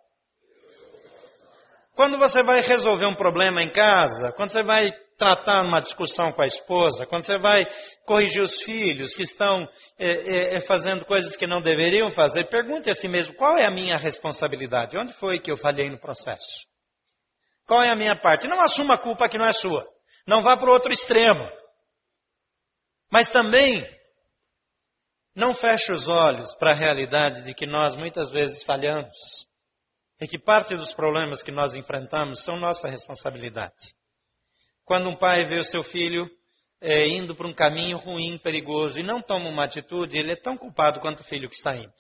Quando 1.95 2.19
você 2.19 2.43
vai 2.43 2.61
resolver 2.61 3.07
um 3.07 3.17
problema 3.17 3.63
em 3.63 3.73
casa, 3.73 4.33
quando 4.33 4.51
você 4.51 4.63
vai 4.63 4.91
tratar 5.19 5.65
uma 5.65 5.81
discussão 5.81 6.31
com 6.31 6.41
a 6.41 6.47
esposa, 6.47 7.05
quando 7.05 7.25
você 7.25 7.39
vai 7.39 7.65
corrigir 8.07 8.41
os 8.41 8.63
filhos 8.63 9.17
que 9.17 9.25
estão 9.25 9.69
é, 9.99 10.07
é, 10.07 10.55
é, 10.55 10.61
fazendo 10.61 11.05
coisas 11.05 11.37
que 11.37 11.47
não 11.47 11.61
deveriam 11.61 12.11
fazer, 12.11 12.49
pergunte 12.49 12.89
a 12.89 12.95
si 12.95 13.09
mesmo 13.09 13.35
qual 13.35 13.59
é 13.59 13.67
a 13.67 13.71
minha 13.71 13.97
responsabilidade, 13.97 14.97
onde 14.97 15.13
foi 15.13 15.41
que 15.41 15.51
eu 15.51 15.57
falhei 15.57 15.91
no 15.91 15.99
processo? 15.99 16.67
Qual 17.67 17.83
é 17.83 17.91
a 17.91 17.97
minha 17.97 18.17
parte? 18.19 18.49
Não 18.49 18.61
assuma 18.63 18.95
a 18.95 18.99
culpa 18.99 19.29
que 19.29 19.37
não 19.37 19.45
é 19.45 19.53
sua. 19.53 19.85
Não 20.27 20.41
vá 20.41 20.57
para 20.57 20.71
o 20.71 20.73
outro 20.73 20.93
extremo. 20.93 21.51
Mas 23.11 23.29
também 23.29 23.87
não 25.35 25.53
feche 25.53 25.93
os 25.93 26.09
olhos 26.09 26.55
para 26.57 26.73
a 26.73 26.79
realidade 26.79 27.45
de 27.45 27.53
que 27.53 27.67
nós 27.67 27.95
muitas 27.95 28.31
vezes 28.31 28.63
falhamos 28.63 29.47
e 30.21 30.27
que 30.27 30.39
parte 30.39 30.75
dos 30.77 30.95
problemas 30.95 31.43
que 31.43 31.53
nós 31.53 31.77
enfrentamos 31.77 32.43
são 32.43 32.57
nossa 32.57 32.89
responsabilidade. 32.89 33.95
Quando 34.89 35.11
um 35.11 35.17
pai 35.17 35.45
vê 35.45 35.59
o 35.59 35.63
seu 35.63 35.83
filho 35.83 36.27
é, 36.81 37.07
indo 37.07 37.37
para 37.37 37.47
um 37.47 37.53
caminho 37.53 37.99
ruim, 37.99 38.39
perigoso, 38.39 38.99
e 38.99 39.05
não 39.05 39.21
toma 39.21 39.51
uma 39.51 39.67
atitude, 39.67 40.17
ele 40.17 40.33
é 40.33 40.37
tão 40.37 40.57
culpado 40.57 40.99
quanto 40.99 41.21
o 41.21 41.25
filho 41.25 41.47
que 41.47 41.57
está 41.57 41.77
indo. 41.77 41.93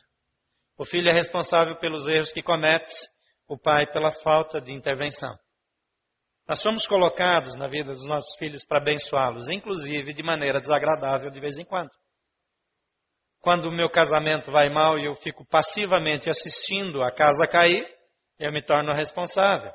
O 0.74 0.86
filho 0.86 1.10
é 1.10 1.12
responsável 1.12 1.76
pelos 1.76 2.08
erros 2.08 2.32
que 2.32 2.42
comete, 2.42 2.94
o 3.46 3.58
pai 3.58 3.86
pela 3.92 4.10
falta 4.10 4.58
de 4.58 4.72
intervenção. 4.72 5.28
Nós 6.48 6.62
somos 6.62 6.86
colocados 6.86 7.54
na 7.56 7.68
vida 7.68 7.92
dos 7.92 8.06
nossos 8.06 8.34
filhos 8.38 8.64
para 8.64 8.78
abençoá-los, 8.78 9.50
inclusive 9.50 10.14
de 10.14 10.22
maneira 10.22 10.58
desagradável 10.58 11.30
de 11.30 11.40
vez 11.40 11.58
em 11.58 11.66
quando. 11.66 11.90
Quando 13.38 13.66
o 13.66 13.70
meu 13.70 13.90
casamento 13.90 14.50
vai 14.50 14.70
mal 14.70 14.98
e 14.98 15.04
eu 15.04 15.14
fico 15.14 15.44
passivamente 15.46 16.30
assistindo 16.30 17.02
a 17.02 17.12
casa 17.12 17.46
cair, 17.46 17.86
eu 18.38 18.50
me 18.50 18.62
torno 18.62 18.94
responsável 18.94 19.74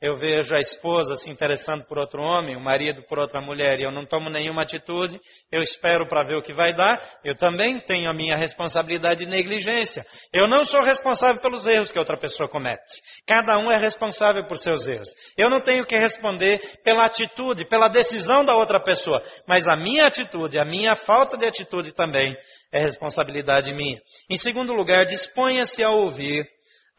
eu 0.00 0.16
vejo 0.16 0.54
a 0.54 0.60
esposa 0.60 1.14
se 1.14 1.30
interessando 1.30 1.84
por 1.84 1.98
outro 1.98 2.22
homem, 2.22 2.56
o 2.56 2.60
marido 2.60 3.02
por 3.02 3.18
outra 3.18 3.40
mulher, 3.40 3.78
e 3.78 3.84
eu 3.84 3.92
não 3.92 4.06
tomo 4.06 4.30
nenhuma 4.30 4.62
atitude, 4.62 5.20
eu 5.52 5.60
espero 5.60 6.08
para 6.08 6.24
ver 6.24 6.36
o 6.36 6.42
que 6.42 6.54
vai 6.54 6.74
dar, 6.74 6.98
eu 7.22 7.36
também 7.36 7.78
tenho 7.80 8.08
a 8.08 8.14
minha 8.14 8.34
responsabilidade 8.34 9.24
de 9.24 9.30
negligência. 9.30 10.02
Eu 10.32 10.48
não 10.48 10.64
sou 10.64 10.82
responsável 10.82 11.40
pelos 11.42 11.66
erros 11.66 11.92
que 11.92 11.98
outra 11.98 12.16
pessoa 12.16 12.48
comete. 12.48 13.02
Cada 13.26 13.58
um 13.58 13.70
é 13.70 13.76
responsável 13.76 14.46
por 14.46 14.56
seus 14.56 14.88
erros. 14.88 15.10
Eu 15.36 15.50
não 15.50 15.60
tenho 15.60 15.84
que 15.84 15.96
responder 15.96 16.58
pela 16.82 17.04
atitude, 17.04 17.68
pela 17.68 17.88
decisão 17.88 18.42
da 18.42 18.54
outra 18.54 18.80
pessoa, 18.82 19.22
mas 19.46 19.68
a 19.68 19.76
minha 19.76 20.04
atitude, 20.04 20.58
a 20.58 20.64
minha 20.64 20.96
falta 20.96 21.36
de 21.36 21.46
atitude 21.46 21.94
também 21.94 22.34
é 22.72 22.80
responsabilidade 22.80 23.74
minha. 23.74 23.98
Em 24.30 24.36
segundo 24.36 24.72
lugar, 24.72 25.04
disponha-se 25.04 25.82
a 25.82 25.90
ouvir 25.90 26.46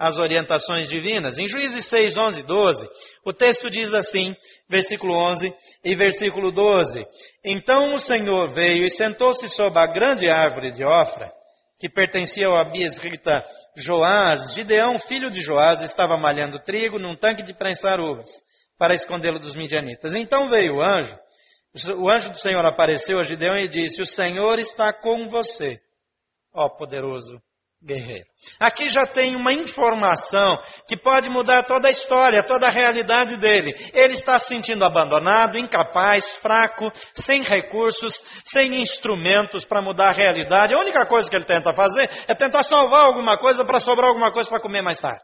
as 0.02 0.18
orientações 0.18 0.90
divinas. 0.90 1.38
Em 1.38 1.46
Juízes 1.46 1.86
6, 1.86 2.18
11, 2.18 2.44
12, 2.44 2.90
o 3.24 3.32
texto 3.32 3.70
diz 3.70 3.94
assim, 3.94 4.32
versículo 4.68 5.14
11 5.14 5.54
e 5.86 5.96
versículo 5.96 6.52
12: 6.52 7.02
Então 7.46 7.94
o 7.94 8.00
Senhor 8.00 8.52
veio 8.52 8.84
e 8.84 8.90
sentou-se 8.90 9.48
sob 9.48 9.78
a 9.78 9.86
grande 9.86 10.28
árvore 10.28 10.72
de 10.72 10.84
Ofra, 10.84 11.32
que 11.80 11.88
pertencia 11.88 12.48
ao 12.48 12.58
Abiesrita 12.58 13.44
Joás. 13.78 14.56
Gideão, 14.56 14.98
filho 14.98 15.30
de 15.30 15.40
Joás, 15.40 15.84
estava 15.84 16.18
malhando 16.18 16.64
trigo 16.64 16.98
num 16.98 17.16
tanque 17.16 17.44
de 17.44 17.54
prensar 17.54 18.00
uvas, 18.00 18.42
para 18.80 18.96
escondê-lo 18.96 19.40
dos 19.40 19.56
midianitas. 19.56 20.16
Então 20.16 20.50
veio 20.50 20.78
o 20.78 20.82
anjo, 20.82 21.16
o 21.96 22.12
anjo 22.12 22.32
do 22.32 22.38
Senhor 22.40 22.66
apareceu 22.66 23.20
a 23.20 23.24
Gideão 23.24 23.56
e 23.56 23.68
disse: 23.68 24.02
O 24.02 24.06
Senhor 24.06 24.56
está 24.56 24.92
com 24.92 25.28
você, 25.28 25.80
ó 26.52 26.68
poderoso 26.70 27.40
guerreiro. 27.84 28.26
Aqui 28.60 28.89
já 28.89 29.06
tem 29.06 29.36
uma 29.36 29.52
informação 29.54 30.60
que 30.88 30.96
pode 30.96 31.30
mudar 31.30 31.63
toda 31.63 31.88
a 31.88 31.91
história, 31.91 32.46
toda 32.46 32.67
a 32.67 32.72
realidade 32.72 33.38
dele. 33.38 33.74
Ele 33.94 34.13
está 34.13 34.38
se 34.38 34.50
sentindo 34.50 34.86
abandonado, 34.86 35.58
incapaz, 35.58 36.38
fraco, 36.38 36.89
sem 37.13 37.41
recursos, 37.41 38.22
sem 38.46 38.80
instrumentos 38.80 39.65
para 39.65 39.82
mudar 39.82 40.10
a 40.10 40.13
realidade. 40.13 40.76
A 40.76 40.80
única 40.80 41.06
coisa 41.08 41.30
que 41.30 41.36
ele 41.36 41.46
tenta 41.46 41.74
fazer 41.74 42.10
é 42.28 42.36
tentar 42.36 42.63
salvar 42.63 43.06
alguma 43.06 43.38
coisa 43.38 43.65
para 43.65 43.80
sobrar 43.80 44.10
alguma 44.10 44.32
coisa 44.32 44.50
para 44.50 44.62
comer 44.62 44.82
mais 44.82 45.00
tarde. 45.00 45.24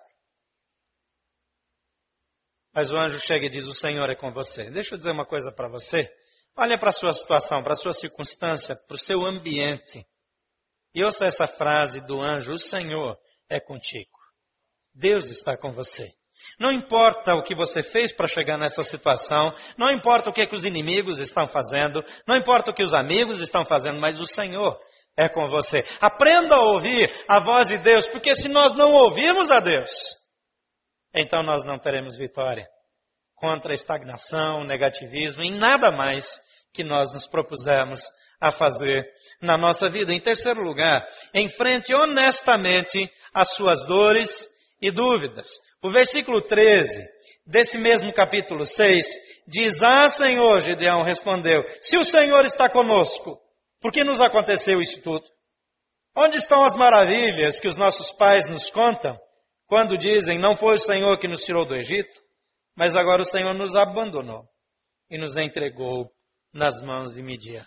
Mas 2.73 2.91
o 2.91 2.97
anjo 2.97 3.19
chega 3.19 3.45
e 3.45 3.49
diz: 3.49 3.67
O 3.67 3.73
Senhor 3.73 4.07
é 4.09 4.15
com 4.15 4.31
você. 4.31 4.69
Deixa 4.69 4.93
eu 4.93 4.97
dizer 4.97 5.11
uma 5.11 5.25
coisa 5.25 5.51
para 5.51 5.67
você. 5.67 6.09
Olha 6.55 6.77
para 6.77 6.89
a 6.89 6.91
sua 6.91 7.11
situação, 7.11 7.63
para 7.63 7.73
a 7.73 7.75
sua 7.75 7.91
circunstância, 7.91 8.75
para 8.87 8.95
o 8.95 8.99
seu 8.99 9.25
ambiente. 9.25 10.05
E 10.97 11.03
ouça 11.03 11.27
essa 11.27 11.45
frase 11.45 12.01
do 12.01 12.19
anjo: 12.19 12.53
O 12.53 12.57
Senhor 12.57 13.15
é 13.47 13.59
contigo. 13.59 14.17
Deus 14.95 15.29
está 15.29 15.55
com 15.55 15.71
você. 15.71 16.11
Não 16.59 16.71
importa 16.71 17.35
o 17.35 17.43
que 17.43 17.55
você 17.55 17.83
fez 17.83 18.11
para 18.11 18.25
chegar 18.25 18.57
nessa 18.57 18.81
situação, 18.81 19.53
não 19.77 19.91
importa 19.91 20.31
o 20.31 20.33
que, 20.33 20.41
é 20.41 20.47
que 20.47 20.55
os 20.55 20.65
inimigos 20.65 21.19
estão 21.19 21.45
fazendo, 21.45 22.03
não 22.27 22.35
importa 22.35 22.71
o 22.71 22.73
que 22.73 22.81
os 22.81 22.95
amigos 22.95 23.41
estão 23.41 23.63
fazendo, 23.63 23.99
mas 23.99 24.19
o 24.19 24.25
Senhor 24.25 24.75
é 25.15 25.29
com 25.29 25.47
você. 25.49 25.77
Aprenda 26.01 26.55
a 26.55 26.71
ouvir 26.71 27.07
a 27.29 27.43
voz 27.43 27.67
de 27.67 27.77
Deus, 27.77 28.09
porque 28.09 28.33
se 28.33 28.49
nós 28.49 28.75
não 28.75 28.91
ouvirmos 28.93 29.51
a 29.51 29.59
Deus, 29.59 29.91
então 31.15 31.43
nós 31.43 31.63
não 31.63 31.77
teremos 31.77 32.17
vitória 32.17 32.67
contra 33.35 33.71
a 33.71 33.75
estagnação, 33.75 34.63
negativismo, 34.63 35.43
em 35.43 35.59
nada 35.59 35.91
mais 35.91 36.39
que 36.77 36.83
nós 36.83 37.11
nos 37.11 37.27
propusemos 37.27 38.01
a 38.39 38.51
fazer 38.51 39.03
na 39.41 39.57
nossa 39.57 39.89
vida. 39.89 40.13
Em 40.13 40.21
terceiro 40.21 40.61
lugar, 40.61 41.03
enfrente 41.33 41.91
honestamente 41.95 43.11
as 43.33 43.55
suas 43.55 43.83
dores 43.87 44.47
e 44.79 44.91
dúvidas. 44.91 45.49
O 45.81 45.89
versículo 45.89 46.39
13 46.39 47.03
desse 47.47 47.79
mesmo 47.79 48.13
capítulo 48.13 48.63
6 48.63 49.05
diz: 49.47 49.81
Ah, 49.81 50.07
Senhor, 50.07 50.61
Gideão 50.61 51.01
respondeu: 51.01 51.63
Se 51.81 51.97
o 51.97 52.03
Senhor 52.03 52.45
está 52.45 52.69
conosco, 52.69 53.39
por 53.81 53.91
que 53.91 54.03
nos 54.03 54.21
aconteceu 54.21 54.79
isso 54.79 55.01
tudo? 55.01 55.25
Onde 56.15 56.37
estão 56.37 56.63
as 56.63 56.75
maravilhas 56.75 57.59
que 57.59 57.67
os 57.67 57.77
nossos 57.77 58.11
pais 58.11 58.47
nos 58.47 58.69
contam 58.69 59.17
quando 59.65 59.97
dizem: 59.97 60.37
Não 60.37 60.55
foi 60.55 60.75
o 60.75 60.79
Senhor 60.79 61.17
que 61.17 61.27
nos 61.27 61.43
tirou 61.43 61.65
do 61.65 61.75
Egito, 61.75 62.21
mas 62.75 62.95
agora 62.95 63.21
o 63.21 63.25
Senhor 63.25 63.55
nos 63.55 63.75
abandonou 63.75 64.43
e 65.09 65.17
nos 65.17 65.37
entregou 65.37 66.11
nas 66.57 66.81
mãos 66.81 67.13
de 67.13 67.21
Midian? 67.21 67.63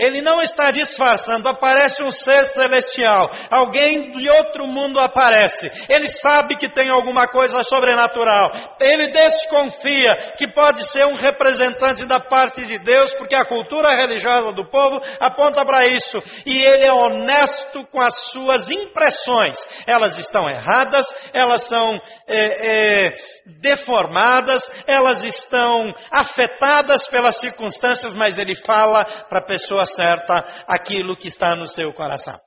Ele 0.00 0.22
não 0.22 0.40
está 0.40 0.70
disfarçando, 0.70 1.46
aparece 1.46 2.02
um 2.02 2.10
ser 2.10 2.46
celestial, 2.46 3.28
alguém 3.50 4.10
de 4.12 4.30
outro 4.30 4.66
mundo 4.66 4.98
aparece. 4.98 5.70
Ele 5.90 6.06
sabe 6.06 6.56
que 6.56 6.72
tem 6.72 6.90
alguma 6.90 7.26
coisa 7.28 7.62
sobrenatural. 7.62 8.50
Ele 8.80 9.08
desconfia 9.08 10.32
que 10.38 10.50
pode 10.52 10.88
ser 10.88 11.04
um 11.04 11.16
representante 11.16 12.06
da 12.06 12.18
parte 12.18 12.64
de 12.64 12.82
Deus, 12.82 13.12
porque 13.14 13.34
a 13.34 13.46
cultura 13.46 13.94
religiosa 13.94 14.52
do 14.52 14.70
povo 14.70 15.00
aponta 15.20 15.64
para 15.66 15.86
isso. 15.86 16.18
E 16.46 16.58
ele 16.58 16.86
é 16.86 16.92
honesto 16.92 17.84
com 17.90 18.00
as 18.00 18.30
suas 18.32 18.70
impressões. 18.70 19.58
Elas 19.86 20.18
estão 20.18 20.48
erradas, 20.48 21.06
elas 21.34 21.62
são 21.68 22.00
é, 22.26 23.08
é, 23.08 23.12
deformadas, 23.60 24.62
elas 24.86 25.24
estão 25.24 25.80
afetadas 26.10 27.06
pelas 27.06 27.36
circunstâncias, 27.36 28.14
mas 28.14 28.38
ele 28.38 28.54
fala 28.54 29.04
para 29.28 29.40
a 29.40 29.44
pessoa 29.44 29.69
certa 29.84 30.34
aquilo 30.66 31.16
que 31.16 31.28
está 31.28 31.54
no 31.54 31.66
seu 31.66 31.92
coração. 31.92 32.38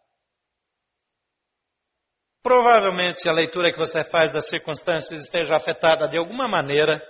Provavelmente 2.42 3.30
a 3.30 3.32
leitura 3.32 3.72
que 3.72 3.80
você 3.80 4.04
faz 4.04 4.30
das 4.32 4.50
circunstâncias 4.50 5.24
esteja 5.24 5.56
afetada 5.56 6.08
de 6.08 6.18
alguma 6.18 6.48
maneira, 6.48 7.02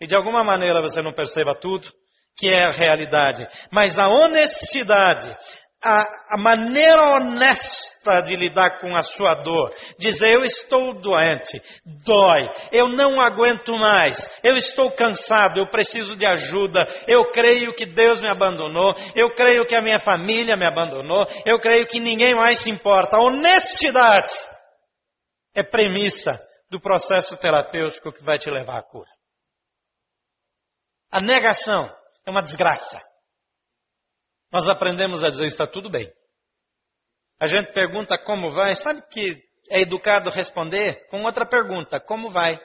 e 0.00 0.06
de 0.06 0.16
alguma 0.16 0.42
maneira 0.42 0.82
você 0.82 1.00
não 1.00 1.12
perceba 1.12 1.54
tudo, 1.54 1.88
que 2.36 2.48
é 2.48 2.66
a 2.66 2.72
realidade. 2.72 3.46
Mas 3.70 3.98
a 3.98 4.08
honestidade, 4.08 5.30
a, 5.82 6.34
a, 6.34 6.38
maneira 6.38 7.14
honesta 7.14 8.20
de 8.22 8.34
lidar 8.36 8.80
com 8.80 8.94
a 8.94 9.02
sua 9.02 9.34
dor. 9.34 9.72
Dizer, 9.98 10.34
eu 10.34 10.42
estou 10.42 11.00
doente, 11.00 11.58
dói, 12.04 12.50
eu 12.70 12.88
não 12.88 13.20
aguento 13.20 13.72
mais, 13.72 14.28
eu 14.44 14.56
estou 14.56 14.90
cansado, 14.90 15.58
eu 15.58 15.70
preciso 15.70 16.16
de 16.16 16.26
ajuda, 16.26 16.86
eu 17.08 17.30
creio 17.30 17.74
que 17.74 17.86
Deus 17.86 18.20
me 18.20 18.30
abandonou, 18.30 18.94
eu 19.14 19.34
creio 19.34 19.66
que 19.66 19.74
a 19.74 19.82
minha 19.82 19.98
família 19.98 20.56
me 20.56 20.66
abandonou, 20.66 21.26
eu 21.46 21.58
creio 21.60 21.86
que 21.86 21.98
ninguém 21.98 22.34
mais 22.34 22.58
se 22.58 22.70
importa. 22.70 23.16
A 23.16 23.22
honestidade 23.22 24.34
é 25.54 25.62
premissa 25.62 26.30
do 26.70 26.80
processo 26.80 27.36
terapêutico 27.38 28.12
que 28.12 28.22
vai 28.22 28.38
te 28.38 28.50
levar 28.50 28.78
à 28.78 28.82
cura. 28.82 29.10
A 31.10 31.20
negação 31.20 31.90
é 32.24 32.30
uma 32.30 32.42
desgraça. 32.42 33.09
Nós 34.52 34.68
aprendemos 34.68 35.22
a 35.22 35.28
dizer 35.28 35.46
está 35.46 35.66
tudo 35.66 35.90
bem. 35.90 36.12
A 37.38 37.46
gente 37.46 37.72
pergunta 37.72 38.18
como 38.18 38.52
vai, 38.52 38.74
sabe 38.74 39.00
que 39.08 39.42
é 39.70 39.80
educado 39.80 40.28
responder 40.30 41.06
com 41.08 41.22
outra 41.22 41.46
pergunta, 41.46 42.00
como 42.00 42.28
vai? 42.28 42.60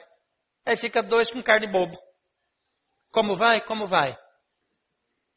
Aí 0.66 0.76
fica 0.76 1.02
dois 1.02 1.30
com 1.30 1.42
cara 1.42 1.60
de 1.60 1.70
bobo. 1.70 1.96
Como 3.12 3.36
vai? 3.36 3.64
Como 3.64 3.86
vai? 3.86 4.16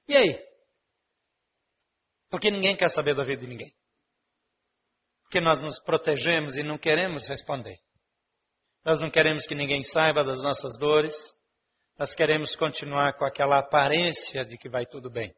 E 0.08 0.18
aí? 0.18 0.50
Porque 2.30 2.50
ninguém 2.50 2.76
quer 2.76 2.90
saber 2.90 3.16
da 3.16 3.24
vida 3.24 3.42
de 3.42 3.48
ninguém. 3.48 3.72
Porque 5.22 5.40
nós 5.40 5.62
nos 5.62 5.80
protegemos 5.80 6.58
e 6.58 6.64
não 6.64 6.78
queremos 6.78 7.30
responder. 7.30 7.78
Nós 8.84 9.00
não 9.00 9.12
queremos 9.12 9.46
que 9.46 9.54
ninguém 9.54 9.84
saiba 9.84 10.24
das 10.24 10.42
nossas 10.42 10.78
dores. 10.80 11.16
Nós 11.98 12.16
queremos 12.16 12.56
continuar 12.56 13.14
com 13.14 13.26
aquela 13.26 13.60
aparência 13.60 14.42
de 14.42 14.58
que 14.58 14.68
vai 14.68 14.86
tudo 14.86 15.10
bem. 15.10 15.32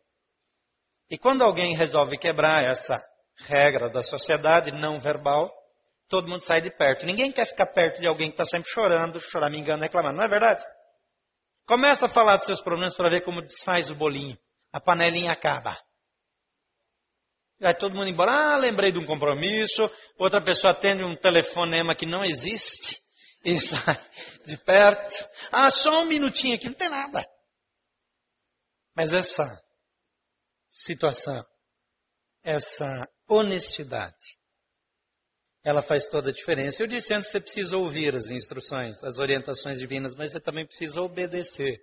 E 1.12 1.18
quando 1.18 1.44
alguém 1.44 1.76
resolve 1.76 2.18
quebrar 2.18 2.64
essa 2.64 2.96
regra 3.50 3.90
da 3.90 4.02
sociedade 4.02 4.72
não 4.72 4.98
verbal, 4.98 5.52
todo 6.08 6.30
mundo 6.30 6.40
sai 6.40 6.62
de 6.62 6.72
perto. 6.72 7.06
Ninguém 7.06 7.34
quer 7.34 7.46
ficar 7.46 7.66
perto 7.66 8.00
de 8.00 8.08
alguém 8.08 8.30
que 8.30 8.42
está 8.42 8.46
sempre 8.46 8.70
chorando, 8.70 9.20
choramingando, 9.20 9.82
reclamando. 9.82 10.16
Não 10.16 10.24
é 10.24 10.30
verdade? 10.30 10.64
Começa 11.68 12.06
a 12.06 12.10
falar 12.10 12.38
dos 12.38 12.46
seus 12.46 12.62
problemas 12.62 12.96
para 12.96 13.10
ver 13.10 13.26
como 13.26 13.42
desfaz 13.42 13.92
o 13.92 13.96
bolinho. 13.96 14.38
A 14.72 14.80
panelinha 14.80 15.34
acaba. 15.34 15.78
Vai 17.60 17.76
todo 17.76 17.94
mundo 17.94 18.10
embora. 18.10 18.32
Ah, 18.32 18.58
lembrei 18.58 18.94
de 18.94 18.98
um 18.98 19.06
compromisso. 19.06 19.84
Outra 20.18 20.42
pessoa 20.42 20.74
atende 20.74 21.04
um 21.04 21.18
telefonema 21.18 21.94
que 21.94 22.06
não 22.06 22.24
existe 22.24 23.02
e 23.44 23.60
sai 23.60 23.98
de 24.46 24.58
perto. 24.64 25.30
Ah, 25.52 25.70
só 25.70 25.92
um 26.04 26.06
minutinho 26.06 26.56
aqui, 26.56 26.68
não 26.68 26.76
tem 26.76 26.90
nada. 26.90 27.22
Mas 28.96 29.14
essa 29.14 29.44
situação, 30.72 31.46
essa 32.44 33.08
honestidade, 33.28 34.40
ela 35.64 35.82
faz 35.82 36.08
toda 36.08 36.30
a 36.30 36.34
diferença. 36.34 36.84
Eu 36.84 36.88
disse 36.88 37.14
antes, 37.14 37.30
você 37.30 37.40
precisa 37.40 37.78
ouvir 37.78 38.16
as 38.16 38.32
instruções, 38.32 39.04
as 39.04 39.20
orientações 39.20 39.80
divinas, 39.80 40.16
mas 40.16 40.32
você 40.32 40.40
também 40.40 40.66
precisa 40.66 41.02
obedecer 41.02 41.80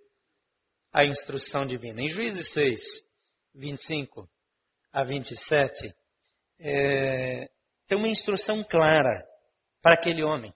à 0.93 1.05
instrução 1.05 1.63
divina. 1.63 2.03
Em 2.03 2.09
Juízes 2.09 2.49
6, 2.49 3.07
25 3.55 4.29
a 4.93 5.05
27, 5.05 5.95
é, 6.59 7.49
tem 7.87 7.99
uma 7.99 8.09
instrução 8.09 8.65
clara 8.65 9.25
para 9.81 9.95
aquele 9.95 10.25
homem 10.25 10.53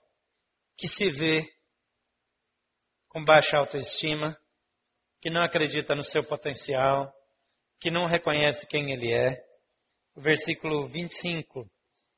que 0.76 0.88
se 0.88 1.08
vê 1.10 1.48
com 3.08 3.24
baixa 3.24 3.56
autoestima, 3.56 4.36
que 5.20 5.30
não 5.30 5.44
acredita 5.44 5.94
no 5.94 6.02
seu 6.02 6.24
potencial, 6.24 7.12
que 7.82 7.90
não 7.90 8.06
reconhece 8.06 8.64
quem 8.64 8.92
ele 8.92 9.12
é. 9.12 9.44
O 10.14 10.20
versículo 10.20 10.86
25 10.86 11.66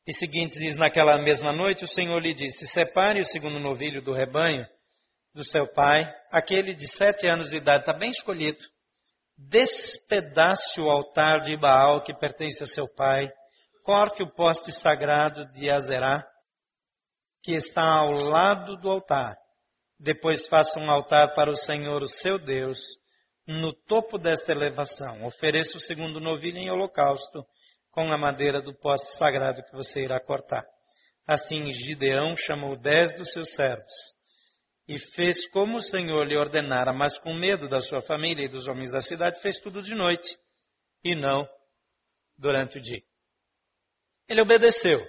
e 0.06 0.12
seguintes 0.12 0.60
diz: 0.60 0.76
Naquela 0.76 1.16
mesma 1.22 1.52
noite 1.52 1.84
o 1.84 1.88
Senhor 1.88 2.20
lhe 2.20 2.34
disse: 2.34 2.66
Separe 2.66 3.18
o 3.18 3.24
segundo 3.24 3.58
novilho 3.58 4.02
do 4.02 4.12
rebanho 4.12 4.66
do 5.32 5.42
seu 5.42 5.66
pai, 5.66 6.04
aquele 6.30 6.74
de 6.74 6.86
sete 6.86 7.26
anos 7.26 7.50
de 7.50 7.56
idade, 7.56 7.80
está 7.80 7.94
bem 7.94 8.10
escolhido. 8.10 8.62
Despedace 9.36 10.80
o 10.80 10.90
altar 10.90 11.40
de 11.40 11.56
Baal 11.56 12.04
que 12.04 12.14
pertence 12.14 12.62
a 12.62 12.66
seu 12.66 12.86
pai, 12.94 13.26
corte 13.82 14.22
o 14.22 14.30
poste 14.30 14.70
sagrado 14.70 15.50
de 15.52 15.70
Azerá, 15.70 16.24
que 17.42 17.52
está 17.52 18.00
ao 18.00 18.12
lado 18.12 18.76
do 18.76 18.90
altar. 18.90 19.34
Depois 19.98 20.46
faça 20.46 20.78
um 20.78 20.90
altar 20.90 21.32
para 21.34 21.50
o 21.50 21.56
Senhor, 21.56 22.02
o 22.02 22.06
seu 22.06 22.38
Deus, 22.38 22.98
no 23.46 23.72
topo 23.72 24.18
desta 24.18 24.52
elevação. 24.52 25.24
Ofereça 25.24 25.76
o 25.76 25.80
segundo 25.80 26.20
novilho 26.20 26.58
em 26.58 26.70
holocausto 26.70 27.44
com 27.90 28.12
a 28.12 28.18
madeira 28.18 28.60
do 28.60 28.74
poste 28.74 29.16
sagrado 29.16 29.62
que 29.62 29.72
você 29.72 30.02
irá 30.02 30.20
cortar. 30.20 30.64
Assim 31.26 31.70
Gideão 31.72 32.34
chamou 32.36 32.76
dez 32.76 33.14
dos 33.14 33.32
seus 33.32 33.54
servos 33.54 34.14
e 34.86 34.98
fez 34.98 35.48
como 35.48 35.76
o 35.76 35.82
Senhor 35.82 36.26
lhe 36.26 36.36
ordenara, 36.36 36.92
mas 36.92 37.18
com 37.18 37.32
medo 37.32 37.66
da 37.68 37.80
sua 37.80 38.00
família 38.02 38.44
e 38.44 38.48
dos 38.48 38.66
homens 38.68 38.90
da 38.90 39.00
cidade, 39.00 39.40
fez 39.40 39.58
tudo 39.58 39.80
de 39.80 39.94
noite 39.94 40.38
e 41.02 41.14
não 41.14 41.48
durante 42.36 42.78
o 42.78 42.80
dia. 42.80 43.02
Ele 44.28 44.42
obedeceu 44.42 45.00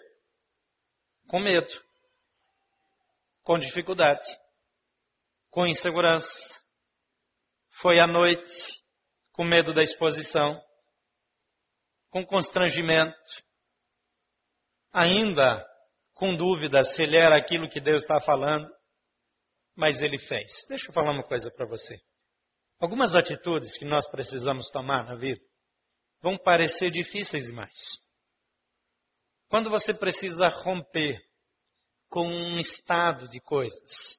com 1.28 1.40
medo, 1.40 1.74
com 3.44 3.58
dificuldade, 3.58 4.28
com 5.50 5.66
insegurança, 5.66 6.65
foi 7.82 8.00
à 8.00 8.08
noite, 8.08 8.82
com 9.34 9.44
medo 9.44 9.74
da 9.74 9.84
exposição, 9.84 10.62
com 12.10 12.26
constrangimento, 12.26 13.44
ainda 14.94 15.66
com 16.14 16.36
dúvida 16.38 16.82
se 16.84 17.04
ele 17.04 17.18
era 17.18 17.38
aquilo 17.38 17.68
que 17.68 17.82
Deus 17.82 18.04
está 18.04 18.20
falando, 18.20 18.66
mas 19.76 20.02
ele 20.02 20.18
fez. 20.18 20.66
Deixa 20.70 20.88
eu 20.88 20.94
falar 20.94 21.12
uma 21.12 21.28
coisa 21.28 21.52
para 21.52 21.68
você. 21.68 22.00
Algumas 22.80 23.14
atitudes 23.14 23.78
que 23.78 23.84
nós 23.84 24.10
precisamos 24.10 24.70
tomar 24.70 25.04
na 25.04 25.16
vida 25.16 25.42
vão 26.22 26.38
parecer 26.38 26.90
difíceis 26.90 27.48
demais. 27.48 27.98
Quando 29.50 29.70
você 29.70 29.94
precisa 29.94 30.48
romper 30.48 31.20
com 32.08 32.26
um 32.26 32.58
estado 32.58 33.28
de 33.28 33.42
coisas, 33.42 34.18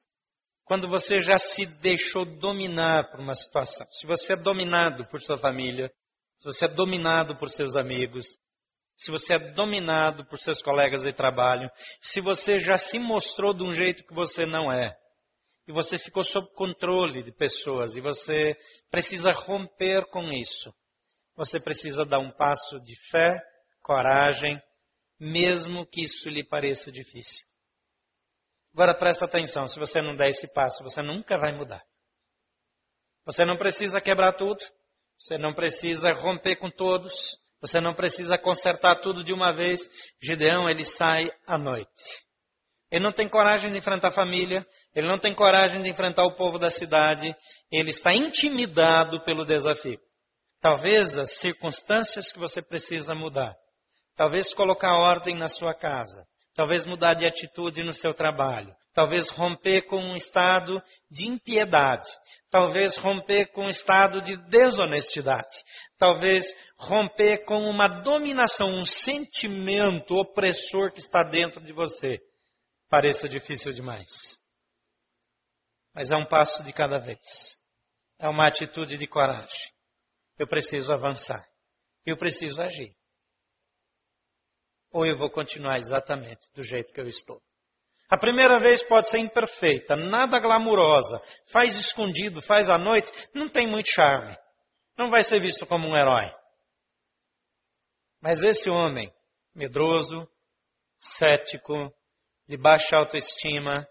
quando 0.67 0.85
você 0.87 1.17
já 1.19 1.37
se 1.37 1.65
deixou 1.79 2.25
dominar 2.25 3.09
por 3.09 3.21
uma 3.21 3.33
situação. 3.33 3.87
Se 3.89 4.05
você 4.05 4.33
é 4.33 4.35
dominado 4.35 5.07
por 5.07 5.21
sua 5.21 5.37
família, 5.37 5.89
se 6.37 6.43
você 6.43 6.65
é 6.65 6.67
dominado 6.67 7.37
por 7.37 7.49
seus 7.49 7.77
amigos, 7.77 8.37
se 8.97 9.09
você 9.09 9.35
é 9.35 9.53
dominado 9.53 10.25
por 10.25 10.37
seus 10.37 10.61
colegas 10.61 11.03
de 11.03 11.13
trabalho, 11.13 11.71
se 12.01 12.19
você 12.19 12.59
já 12.59 12.75
se 12.75 12.99
mostrou 12.99 13.53
de 13.53 13.63
um 13.63 13.71
jeito 13.71 14.05
que 14.05 14.13
você 14.13 14.43
não 14.43 14.69
é, 14.69 14.93
e 15.65 15.71
você 15.71 15.97
ficou 15.97 16.23
sob 16.23 16.47
controle 16.53 17.23
de 17.23 17.31
pessoas, 17.31 17.95
e 17.95 18.01
você 18.01 18.57
precisa 18.91 19.31
romper 19.31 20.05
com 20.09 20.33
isso, 20.33 20.73
você 21.33 21.61
precisa 21.61 22.05
dar 22.05 22.19
um 22.19 22.31
passo 22.31 22.77
de 22.81 22.95
fé, 23.09 23.41
coragem, 23.81 24.61
mesmo 25.17 25.85
que 25.85 26.03
isso 26.03 26.29
lhe 26.29 26.43
pareça 26.43 26.91
difícil. 26.91 27.46
Agora 28.77 28.93
presta 28.93 29.25
atenção, 29.25 29.65
se 29.65 29.79
você 29.79 30.03
não 30.03 30.15
der 30.15 30.27
esse 30.27 30.47
passo, 30.53 30.83
você 30.83 31.01
nunca 31.01 31.35
vai 31.35 31.51
mudar. 31.51 31.81
Você 33.25 33.43
não 33.43 33.57
precisa 33.57 33.99
quebrar 33.99 34.33
tudo, 34.33 34.63
você 35.17 35.35
não 35.35 35.51
precisa 35.51 36.13
romper 36.13 36.57
com 36.57 36.69
todos, 36.69 37.39
você 37.59 37.79
não 37.81 37.95
precisa 37.95 38.37
consertar 38.37 39.01
tudo 39.01 39.23
de 39.23 39.33
uma 39.33 39.51
vez. 39.51 39.89
Gideão, 40.21 40.69
ele 40.69 40.85
sai 40.85 41.23
à 41.47 41.57
noite. 41.57 42.23
Ele 42.91 43.03
não 43.03 43.11
tem 43.11 43.27
coragem 43.27 43.71
de 43.71 43.79
enfrentar 43.79 44.09
a 44.09 44.11
família, 44.11 44.63
ele 44.93 45.07
não 45.07 45.17
tem 45.17 45.33
coragem 45.33 45.81
de 45.81 45.89
enfrentar 45.89 46.27
o 46.27 46.35
povo 46.35 46.59
da 46.59 46.69
cidade, 46.69 47.35
ele 47.71 47.89
está 47.89 48.13
intimidado 48.13 49.23
pelo 49.25 49.43
desafio. 49.43 49.99
Talvez 50.61 51.17
as 51.17 51.39
circunstâncias 51.39 52.31
que 52.31 52.37
você 52.37 52.61
precisa 52.61 53.15
mudar, 53.15 53.55
talvez 54.15 54.53
colocar 54.53 55.01
ordem 55.01 55.35
na 55.35 55.47
sua 55.47 55.73
casa, 55.73 56.27
talvez 56.57 56.87
mudar 56.87 57.13
de 57.13 57.23
atitude 57.23 57.83
no 57.83 57.93
seu 57.93 58.15
trabalho, 58.15 58.75
talvez 58.91 59.29
romper 59.29 59.83
com 59.83 59.97
um 59.97 60.15
estado 60.15 60.81
de 61.07 61.27
impiedade, 61.27 62.09
talvez 62.49 62.97
romper 62.97 63.51
com 63.51 63.65
um 63.65 63.69
estado 63.69 64.19
de 64.21 64.35
desonestidade, 64.49 65.63
talvez 65.99 66.55
romper 66.75 67.45
com 67.45 67.61
uma 67.69 68.01
dominação, 68.01 68.69
um 68.69 68.83
sentimento 68.83 70.15
opressor 70.15 70.91
que 70.91 70.99
está 70.99 71.21
dentro 71.21 71.63
de 71.63 71.71
você. 71.71 72.19
Pareça 72.89 73.29
difícil 73.29 73.71
demais. 73.71 74.41
Mas 75.93 76.11
é 76.11 76.17
um 76.17 76.25
passo 76.25 76.63
de 76.63 76.73
cada 76.73 76.97
vez. 76.97 77.55
É 78.17 78.27
uma 78.27 78.47
atitude 78.47 78.97
de 78.97 79.05
coragem. 79.05 79.71
Eu 80.39 80.47
preciso 80.47 80.91
avançar. 80.91 81.45
Eu 82.03 82.17
preciso 82.17 82.59
agir 82.63 82.95
ou 84.91 85.05
eu 85.05 85.15
vou 85.15 85.29
continuar 85.29 85.77
exatamente 85.77 86.51
do 86.55 86.63
jeito 86.63 86.93
que 86.93 87.01
eu 87.01 87.07
estou. 87.07 87.41
A 88.09 88.17
primeira 88.17 88.59
vez 88.59 88.83
pode 88.87 89.09
ser 89.09 89.19
imperfeita, 89.19 89.95
nada 89.95 90.39
glamurosa, 90.39 91.21
faz 91.51 91.75
escondido, 91.75 92.41
faz 92.41 92.69
à 92.69 92.77
noite, 92.77 93.11
não 93.33 93.49
tem 93.49 93.67
muito 93.67 93.89
charme. 93.89 94.35
Não 94.97 95.09
vai 95.09 95.21
ser 95.21 95.41
visto 95.41 95.65
como 95.65 95.87
um 95.87 95.95
herói. 95.95 96.25
Mas 98.21 98.41
esse 98.41 98.69
homem, 98.69 99.11
medroso, 99.53 100.27
cético, 100.97 101.93
de 102.47 102.57
baixa 102.57 102.95
autoestima, 102.95 103.85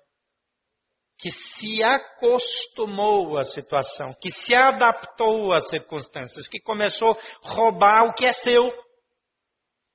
que 1.18 1.30
se 1.30 1.82
acostumou 1.82 3.38
à 3.38 3.42
situação, 3.42 4.14
que 4.20 4.30
se 4.30 4.54
adaptou 4.54 5.52
às 5.54 5.68
circunstâncias, 5.68 6.48
que 6.48 6.60
começou 6.60 7.10
a 7.42 7.54
roubar 7.54 8.08
o 8.08 8.12
que 8.12 8.26
é 8.26 8.32
seu. 8.32 8.62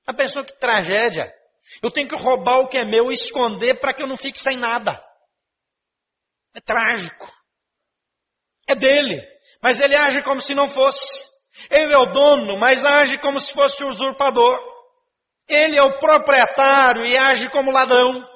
A 0.06 0.14
pessoa 0.14 0.44
que 0.44 0.58
tragédia. 0.58 1.32
Eu 1.82 1.90
tenho 1.90 2.08
que 2.08 2.16
roubar 2.16 2.58
o 2.60 2.68
que 2.68 2.76
é 2.76 2.84
meu 2.84 3.10
e 3.10 3.14
esconder 3.14 3.78
para 3.80 3.94
que 3.94 4.02
eu 4.02 4.08
não 4.08 4.16
fique 4.16 4.38
sem 4.38 4.56
nada. 4.56 4.92
É 6.54 6.60
trágico. 6.60 7.30
É 8.68 8.74
dele. 8.74 9.20
Mas 9.62 9.80
ele 9.80 9.94
age 9.94 10.22
como 10.22 10.40
se 10.40 10.54
não 10.54 10.66
fosse. 10.66 11.30
Ele 11.70 11.94
é 11.94 11.98
o 11.98 12.12
dono, 12.12 12.58
mas 12.58 12.84
age 12.84 13.18
como 13.20 13.38
se 13.38 13.52
fosse 13.52 13.84
o 13.84 13.88
usurpador. 13.88 14.58
Ele 15.48 15.76
é 15.76 15.82
o 15.82 15.98
proprietário 15.98 17.04
e 17.04 17.16
age 17.16 17.48
como 17.50 17.70
ladrão. 17.70 18.26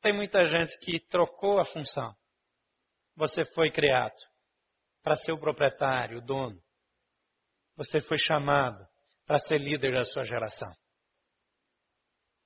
Tem 0.00 0.14
muita 0.14 0.46
gente 0.46 0.78
que 0.78 0.98
trocou 0.98 1.60
a 1.60 1.64
função. 1.64 2.14
Você 3.16 3.44
foi 3.44 3.70
criado 3.70 4.16
para 5.02 5.16
ser 5.16 5.32
o 5.32 5.38
proprietário, 5.38 6.18
o 6.18 6.24
dono. 6.24 6.58
Você 7.76 8.00
foi 8.00 8.16
chamado 8.18 8.86
para 9.30 9.38
ser 9.38 9.58
líder 9.58 9.92
da 9.92 10.02
sua 10.02 10.24
geração. 10.24 10.68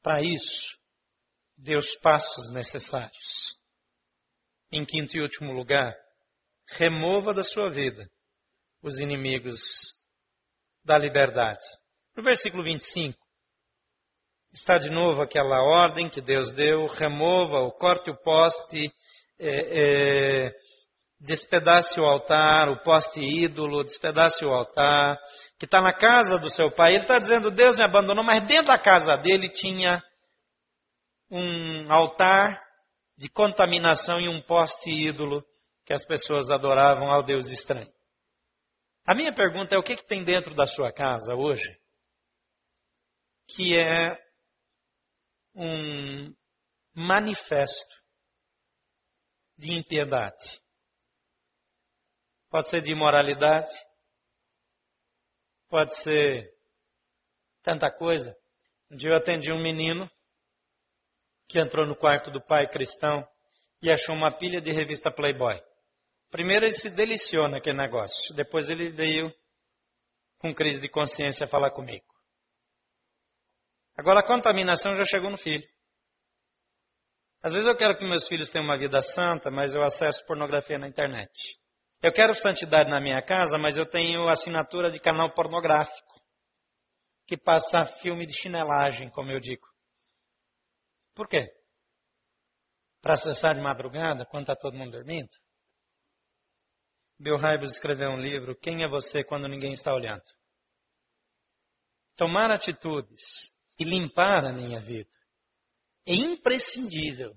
Para 0.03 0.21
isso, 0.21 0.79
dê 1.57 1.75
os 1.79 1.97
passos 1.97 2.53
necessários. 2.53 3.59
Em 4.71 4.85
quinto 4.85 5.17
e 5.17 5.23
último 5.23 5.51
lugar, 5.51 5.97
remova 6.69 7.33
da 7.33 7.43
sua 7.43 7.71
vida 7.71 8.07
os 8.83 9.01
inimigos 9.01 9.97
da 10.85 10.99
liberdade. 10.99 11.63
No 12.15 12.23
versículo 12.23 12.63
25, 12.63 13.19
está 14.53 14.77
de 14.77 14.91
novo 14.91 15.23
aquela 15.23 15.63
ordem 15.63 16.11
que 16.11 16.21
Deus 16.21 16.53
deu: 16.53 16.87
remova 16.87 17.61
o 17.61 17.73
corte 17.73 18.11
o 18.11 18.17
poste, 18.19 18.93
é, 19.39 20.49
é, 20.49 20.55
despedace 21.19 21.99
o 21.99 22.05
altar, 22.05 22.69
o 22.69 22.83
poste 22.83 23.23
ídolo, 23.23 23.83
despedace 23.83 24.45
o 24.45 24.51
altar, 24.51 25.19
que 25.65 25.67
está 25.67 25.81
na 25.81 25.95
casa 25.95 26.39
do 26.39 26.51
seu 26.51 26.71
pai. 26.71 26.93
Ele 26.93 27.05
está 27.05 27.17
dizendo: 27.17 27.51
Deus 27.51 27.79
me 27.79 27.85
abandonou, 27.85 28.23
mas 28.23 28.43
dentro 28.43 28.67
da 28.67 28.79
casa 28.79 29.17
dele 29.17 29.49
tinha 29.49 30.03
um 31.31 31.91
altar 31.91 32.63
de 33.17 33.31
contaminação 33.31 34.19
e 34.21 34.29
um 34.29 34.43
poste 34.43 34.91
ídolo 34.91 35.43
que 35.87 35.95
as 35.95 36.05
pessoas 36.05 36.51
adoravam 36.51 37.11
ao 37.11 37.25
Deus 37.25 37.51
estranho. 37.51 37.91
A 39.07 39.15
minha 39.15 39.33
pergunta 39.33 39.75
é: 39.75 39.79
o 39.79 39.83
que, 39.83 39.97
que 39.97 40.07
tem 40.07 40.23
dentro 40.23 40.55
da 40.55 40.67
sua 40.67 40.93
casa 40.93 41.35
hoje 41.35 41.81
que 43.47 43.77
é 43.77 44.19
um 45.55 46.35
manifesto 46.95 48.03
de 49.57 49.73
impiedade? 49.73 50.61
Pode 52.51 52.69
ser 52.69 52.81
de 52.81 52.93
imoralidade, 52.93 53.73
pode 55.75 55.93
ser 55.97 56.55
tanta 57.61 57.91
coisa. 57.91 58.33
Um 58.89 58.97
dia 58.97 59.11
eu 59.11 59.17
atendi 59.17 59.51
um 59.51 59.61
menino 59.61 60.09
que 61.49 61.59
entrou 61.59 61.85
no 61.85 61.97
quarto 61.97 62.31
do 62.31 62.41
pai 62.41 62.69
cristão 62.69 63.27
e 63.83 63.91
achou 63.91 64.15
uma 64.15 64.31
pilha 64.31 64.61
de 64.61 64.71
revista 64.71 65.11
Playboy. 65.11 65.61
Primeiro 66.31 66.65
ele 66.65 66.77
se 66.77 66.89
deliciou 66.91 67.49
naquele 67.49 67.77
negócio, 67.77 68.33
depois 68.37 68.71
ele 68.71 68.93
veio 68.93 69.35
com 70.39 70.55
crise 70.55 70.81
de 70.81 70.89
consciência 70.89 71.45
falar 71.45 71.73
comigo. 71.73 72.07
Agora 73.97 74.21
a 74.21 74.27
contaminação 74.27 74.95
já 74.95 75.05
chegou 75.05 75.29
no 75.29 75.37
filho. 75.37 75.69
Às 77.43 77.53
vezes 77.53 77.67
eu 77.67 77.77
quero 77.77 77.99
que 77.99 78.05
meus 78.05 78.29
filhos 78.29 78.49
tenham 78.49 78.65
uma 78.65 78.79
vida 78.79 79.01
santa, 79.01 79.51
mas 79.51 79.75
eu 79.75 79.83
acesso 79.83 80.25
pornografia 80.25 80.79
na 80.79 80.87
internet. 80.87 81.59
Eu 82.05 82.13
quero 82.13 82.35
santidade 82.35 82.91
na 82.91 83.01
minha 83.01 83.23
casa, 83.23 83.57
mas 83.57 83.79
eu 83.79 83.89
tenho 83.89 84.29
assinatura 84.29 84.91
de 84.91 85.01
canal 85.01 85.33
pornográfico 85.33 86.21
que 87.27 87.35
passa 87.35 87.87
filme 87.87 88.27
de 88.27 88.35
chinelagem, 88.35 89.09
como 89.09 89.31
eu 89.31 89.41
digo. 89.41 89.67
Por 91.15 91.27
quê? 91.27 91.49
Para 93.01 93.15
acessar 93.15 93.55
de 93.55 93.63
madrugada, 93.63 94.27
quando 94.27 94.43
está 94.43 94.55
todo 94.55 94.77
mundo 94.77 94.91
dormindo? 94.91 95.31
Bill 97.19 97.37
Hybels 97.37 97.73
escreveu 97.73 98.11
um 98.11 98.21
livro, 98.21 98.55
Quem 98.55 98.85
é 98.85 98.87
você 98.87 99.25
quando 99.25 99.49
ninguém 99.49 99.73
está 99.73 99.95
olhando? 99.95 100.25
Tomar 102.17 102.51
atitudes 102.51 103.51
e 103.79 103.85
limpar 103.85 104.45
a 104.45 104.53
minha 104.53 104.79
vida 104.79 105.09
é 106.07 106.13
imprescindível 106.13 107.35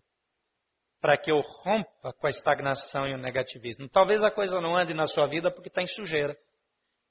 para 0.99 1.17
que 1.17 1.31
eu 1.31 1.39
rompa 1.39 2.13
com 2.13 2.27
a 2.27 2.29
estagnação 2.29 3.05
e 3.07 3.13
o 3.13 3.17
negativismo. 3.17 3.89
Talvez 3.89 4.23
a 4.23 4.31
coisa 4.31 4.59
não 4.59 4.75
ande 4.75 4.93
na 4.93 5.05
sua 5.05 5.27
vida 5.27 5.51
porque 5.51 5.69
está 5.69 5.81
em 5.81 5.87
sujeira. 5.87 6.35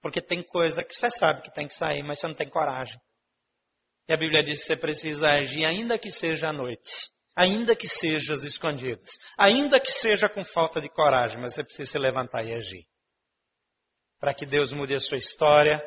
Porque 0.02 0.20
tem 0.20 0.42
coisa 0.42 0.82
que 0.82 0.94
você 0.94 1.10
sabe 1.10 1.42
que 1.42 1.52
tem 1.52 1.66
que 1.66 1.74
sair, 1.74 2.02
mas 2.02 2.18
você 2.18 2.26
não 2.26 2.34
tem 2.34 2.48
coragem. 2.48 3.00
E 4.08 4.12
a 4.12 4.16
Bíblia 4.16 4.40
diz 4.40 4.60
que 4.60 4.66
você 4.66 4.80
precisa 4.80 5.28
agir, 5.28 5.64
ainda 5.64 5.98
que 5.98 6.10
seja 6.10 6.48
à 6.48 6.52
noite 6.52 7.16
ainda 7.36 7.76
que 7.76 7.86
seja 7.86 8.32
às 8.32 8.44
escondidas, 8.44 9.18
ainda 9.36 9.78
que 9.78 9.92
seja 9.92 10.26
com 10.26 10.42
falta 10.42 10.80
de 10.80 10.88
coragem, 10.88 11.38
mas 11.38 11.54
você 11.54 11.62
precisa 11.62 11.92
se 11.92 11.98
levantar 11.98 12.42
e 12.46 12.54
agir. 12.54 12.86
Para 14.18 14.32
que 14.32 14.46
Deus 14.46 14.72
mude 14.72 14.94
a 14.94 14.98
sua 14.98 15.18
história, 15.18 15.78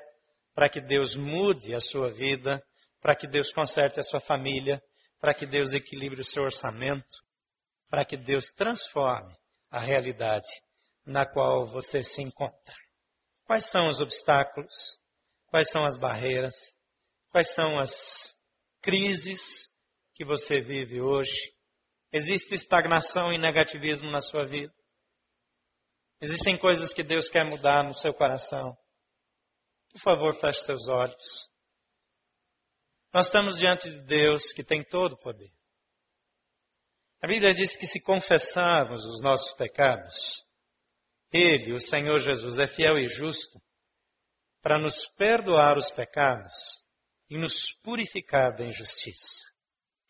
para 0.53 0.69
que 0.69 0.79
Deus 0.79 1.15
mude 1.15 1.73
a 1.73 1.79
sua 1.79 2.11
vida, 2.11 2.63
para 3.01 3.15
que 3.15 3.27
Deus 3.27 3.51
conserte 3.51 3.99
a 3.99 4.03
sua 4.03 4.19
família, 4.19 4.79
para 5.19 5.33
que 5.33 5.47
Deus 5.47 5.73
equilibre 5.73 6.19
o 6.19 6.23
seu 6.23 6.43
orçamento, 6.43 7.23
para 7.89 8.05
que 8.05 8.15
Deus 8.15 8.51
transforme 8.51 9.35
a 9.69 9.81
realidade 9.81 10.47
na 11.05 11.25
qual 11.25 11.65
você 11.65 12.01
se 12.01 12.21
encontra. 12.21 12.75
Quais 13.45 13.69
são 13.69 13.89
os 13.89 13.99
obstáculos? 13.99 14.99
Quais 15.47 15.69
são 15.71 15.83
as 15.83 15.97
barreiras? 15.97 16.55
Quais 17.29 17.53
são 17.53 17.79
as 17.79 18.37
crises 18.81 19.69
que 20.13 20.23
você 20.23 20.59
vive 20.59 21.01
hoje? 21.01 21.53
Existe 22.13 22.55
estagnação 22.55 23.33
e 23.33 23.39
negativismo 23.39 24.09
na 24.11 24.21
sua 24.21 24.45
vida? 24.45 24.73
Existem 26.21 26.57
coisas 26.57 26.93
que 26.93 27.03
Deus 27.03 27.29
quer 27.29 27.45
mudar 27.45 27.83
no 27.83 27.93
seu 27.93 28.13
coração? 28.13 28.77
Por 29.91 29.99
favor, 29.99 30.33
feche 30.33 30.61
seus 30.61 30.87
olhos. 30.87 31.49
Nós 33.13 33.25
estamos 33.25 33.57
diante 33.57 33.89
de 33.89 34.01
Deus 34.01 34.51
que 34.53 34.63
tem 34.63 34.83
todo 34.83 35.13
o 35.13 35.17
poder. 35.17 35.51
A 37.21 37.27
Bíblia 37.27 37.53
diz 37.53 37.75
que 37.75 37.85
se 37.85 38.01
confessarmos 38.01 39.03
os 39.03 39.21
nossos 39.21 39.53
pecados, 39.53 40.45
Ele, 41.31 41.73
o 41.73 41.79
Senhor 41.79 42.17
Jesus, 42.19 42.59
é 42.59 42.65
fiel 42.65 42.97
e 42.97 43.07
justo 43.07 43.59
para 44.61 44.79
nos 44.79 45.07
perdoar 45.17 45.77
os 45.77 45.91
pecados 45.91 46.81
e 47.29 47.37
nos 47.37 47.73
purificar 47.83 48.55
da 48.55 48.65
injustiça. 48.65 49.45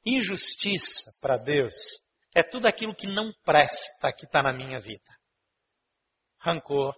Injustiça 0.06 1.12
para 1.20 1.38
Deus 1.38 1.76
é 2.36 2.44
tudo 2.44 2.68
aquilo 2.68 2.96
que 2.96 3.08
não 3.08 3.32
presta 3.44 4.14
que 4.16 4.26
está 4.26 4.42
na 4.42 4.54
minha 4.54 4.80
vida: 4.80 5.12
rancor, 6.40 6.94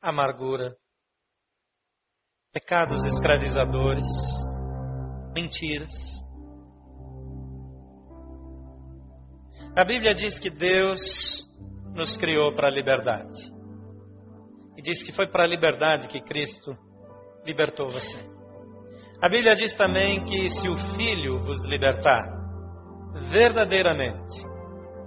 amargura, 0.00 0.76
pecados 2.52 3.04
escravizadores, 3.04 4.06
mentiras. 5.34 6.23
A 9.76 9.84
Bíblia 9.84 10.14
diz 10.14 10.38
que 10.38 10.50
Deus 10.50 11.42
nos 11.94 12.16
criou 12.16 12.54
para 12.54 12.68
a 12.68 12.70
liberdade. 12.70 13.52
E 14.76 14.82
diz 14.82 15.02
que 15.02 15.12
foi 15.12 15.26
para 15.26 15.42
a 15.42 15.48
liberdade 15.48 16.06
que 16.06 16.20
Cristo 16.20 16.76
libertou 17.44 17.88
você. 17.88 18.18
A 19.20 19.28
Bíblia 19.28 19.56
diz 19.56 19.74
também 19.74 20.22
que 20.24 20.48
se 20.48 20.68
o 20.68 20.76
Filho 20.76 21.40
vos 21.40 21.64
libertar, 21.66 22.22
verdadeiramente 23.30 24.46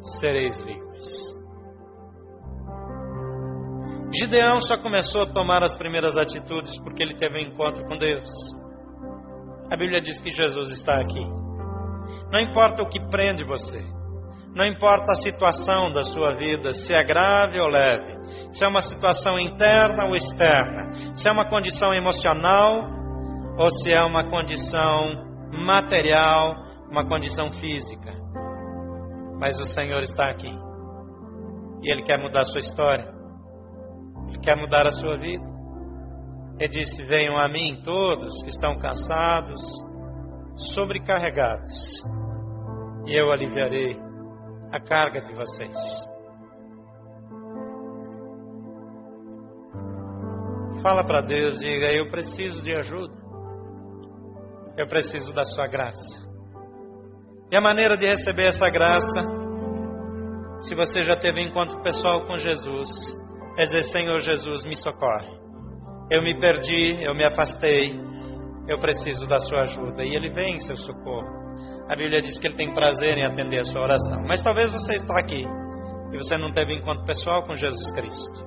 sereis 0.01 0.59
livres. 0.59 1.37
Gideão 4.13 4.59
só 4.59 4.77
começou 4.81 5.23
a 5.23 5.31
tomar 5.31 5.63
as 5.63 5.77
primeiras 5.77 6.17
atitudes 6.17 6.77
porque 6.81 7.03
ele 7.03 7.15
teve 7.15 7.37
um 7.37 7.51
encontro 7.51 7.85
com 7.85 7.97
Deus. 7.97 8.29
A 9.71 9.77
Bíblia 9.77 10.01
diz 10.01 10.19
que 10.19 10.31
Jesus 10.31 10.71
está 10.71 10.99
aqui. 10.99 11.23
Não 12.31 12.39
importa 12.39 12.83
o 12.83 12.89
que 12.89 12.99
prende 13.09 13.45
você, 13.45 13.79
não 14.57 14.65
importa 14.65 15.11
a 15.11 15.15
situação 15.15 15.93
da 15.93 16.01
sua 16.01 16.35
vida, 16.35 16.71
se 16.71 16.91
é 16.91 17.03
grave 17.03 17.61
ou 17.61 17.67
leve, 17.67 18.17
se 18.51 18.65
é 18.65 18.67
uma 18.67 18.81
situação 18.81 19.37
interna 19.37 20.05
ou 20.07 20.15
externa, 20.15 21.15
se 21.15 21.29
é 21.29 21.31
uma 21.31 21.47
condição 21.47 21.93
emocional 21.93 22.89
ou 23.55 23.69
se 23.69 23.93
é 23.93 24.03
uma 24.03 24.27
condição 24.27 25.27
material, 25.51 26.55
uma 26.89 27.07
condição 27.07 27.49
física. 27.49 28.11
Mas 29.39 29.59
o 29.59 29.63
Senhor 29.63 30.01
está 30.01 30.27
aqui. 30.27 30.51
E 31.83 31.91
Ele 31.91 32.01
quer 32.01 32.17
mudar 32.17 32.39
a 32.39 32.43
sua 32.43 32.59
história. 32.59 33.13
Ele 34.27 34.39
quer 34.39 34.57
mudar 34.57 34.87
a 34.87 34.91
sua 34.91 35.17
vida. 35.17 35.45
Ele 36.59 36.69
disse: 36.69 37.03
Venham 37.03 37.37
a 37.37 37.47
mim 37.47 37.79
todos 37.83 38.41
que 38.41 38.49
estão 38.49 38.75
cansados, 38.79 39.61
sobrecarregados, 40.73 42.03
e 43.05 43.15
eu 43.15 43.31
aliviarei 43.31 44.06
a 44.71 44.79
carga 44.79 45.21
de 45.21 45.33
vocês. 45.33 45.77
Fala 50.81 51.03
para 51.03 51.21
Deus, 51.21 51.59
diga: 51.59 51.91
Eu 51.91 52.07
preciso 52.09 52.63
de 52.63 52.73
ajuda. 52.73 53.13
Eu 54.77 54.87
preciso 54.87 55.33
da 55.33 55.43
Sua 55.43 55.67
graça. 55.67 56.27
E 57.51 57.55
a 57.55 57.61
maneira 57.61 57.97
de 57.97 58.05
receber 58.05 58.47
essa 58.47 58.69
graça, 58.69 59.21
se 60.61 60.75
você 60.75 61.03
já 61.03 61.15
teve 61.15 61.41
encontro 61.41 61.81
pessoal 61.81 62.25
com 62.27 62.37
Jesus, 62.37 63.17
é 63.57 63.63
dizer: 63.63 63.83
Senhor 63.83 64.19
Jesus, 64.19 64.65
me 64.65 64.75
socorre. 64.75 65.35
Eu 66.11 66.21
me 66.21 66.39
perdi, 66.39 67.03
eu 67.03 67.15
me 67.15 67.25
afastei, 67.25 67.99
eu 68.67 68.77
preciso 68.79 69.25
da 69.27 69.39
sua 69.39 69.61
ajuda. 69.61 70.03
E 70.03 70.15
ele 70.15 70.29
vem 70.29 70.55
em 70.55 70.59
seu 70.59 70.75
socorro. 70.75 71.46
A 71.89 71.95
Bíblia 71.95 72.21
diz 72.21 72.37
que 72.39 72.47
ele 72.47 72.55
tem 72.55 72.73
prazer 72.73 73.17
em 73.17 73.25
atender 73.25 73.61
a 73.61 73.63
sua 73.63 73.81
oração. 73.81 74.21
Mas 74.27 74.41
talvez 74.41 74.71
você 74.71 74.95
está 74.95 75.15
aqui 75.19 75.41
e 75.41 76.17
você 76.17 76.37
não 76.37 76.51
teve 76.51 76.73
encontro 76.73 77.05
pessoal 77.05 77.45
com 77.45 77.55
Jesus 77.55 77.91
Cristo. 77.93 78.45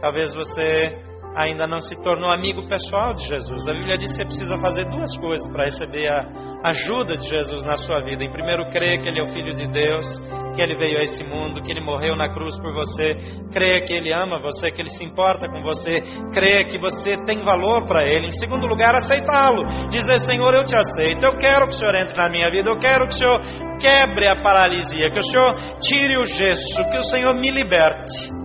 Talvez 0.00 0.34
você 0.34 1.11
ainda 1.36 1.66
não 1.66 1.80
se 1.80 2.00
tornou 2.02 2.30
amigo 2.30 2.66
pessoal 2.68 3.12
de 3.12 3.26
Jesus. 3.26 3.68
A 3.68 3.72
Bíblia 3.72 3.96
diz 3.96 4.10
que 4.10 4.16
você 4.16 4.24
precisa 4.24 4.58
fazer 4.58 4.84
duas 4.84 5.16
coisas 5.16 5.48
para 5.50 5.64
receber 5.64 6.08
a 6.08 6.70
ajuda 6.70 7.16
de 7.16 7.26
Jesus 7.28 7.64
na 7.64 7.74
sua 7.74 8.00
vida. 8.00 8.22
Em 8.22 8.30
primeiro, 8.30 8.66
crer 8.68 9.02
que 9.02 9.08
Ele 9.08 9.18
é 9.18 9.22
o 9.22 9.26
Filho 9.26 9.50
de 9.50 9.66
Deus, 9.66 10.18
que 10.54 10.62
Ele 10.62 10.76
veio 10.76 10.98
a 10.98 11.02
esse 11.02 11.24
mundo, 11.24 11.62
que 11.62 11.70
Ele 11.70 11.80
morreu 11.80 12.14
na 12.14 12.28
cruz 12.28 12.58
por 12.60 12.72
você. 12.72 13.14
Crer 13.52 13.84
que 13.86 13.92
Ele 13.92 14.12
ama 14.12 14.40
você, 14.40 14.70
que 14.70 14.80
Ele 14.80 14.90
se 14.90 15.04
importa 15.04 15.48
com 15.48 15.62
você. 15.62 15.94
Crer 16.32 16.66
que 16.68 16.78
você 16.78 17.16
tem 17.24 17.38
valor 17.44 17.84
para 17.86 18.04
Ele. 18.04 18.28
Em 18.28 18.32
segundo 18.32 18.66
lugar, 18.66 18.94
aceitá-lo. 18.94 19.88
Dizer, 19.88 20.18
Senhor, 20.18 20.54
eu 20.54 20.64
te 20.64 20.76
aceito. 20.76 21.24
Eu 21.24 21.36
quero 21.38 21.66
que 21.66 21.74
o 21.74 21.78
Senhor 21.78 21.94
entre 21.96 22.16
na 22.16 22.30
minha 22.30 22.50
vida. 22.50 22.68
Eu 22.68 22.78
quero 22.78 23.06
que 23.06 23.14
o 23.14 23.18
Senhor 23.18 23.40
quebre 23.80 24.30
a 24.30 24.42
paralisia. 24.42 25.10
Que 25.10 25.18
o 25.18 25.22
Senhor 25.22 25.56
tire 25.80 26.16
o 26.18 26.24
gesso. 26.24 26.82
Que 26.90 26.98
o 26.98 27.02
Senhor 27.02 27.34
me 27.34 27.50
liberte 27.50 28.41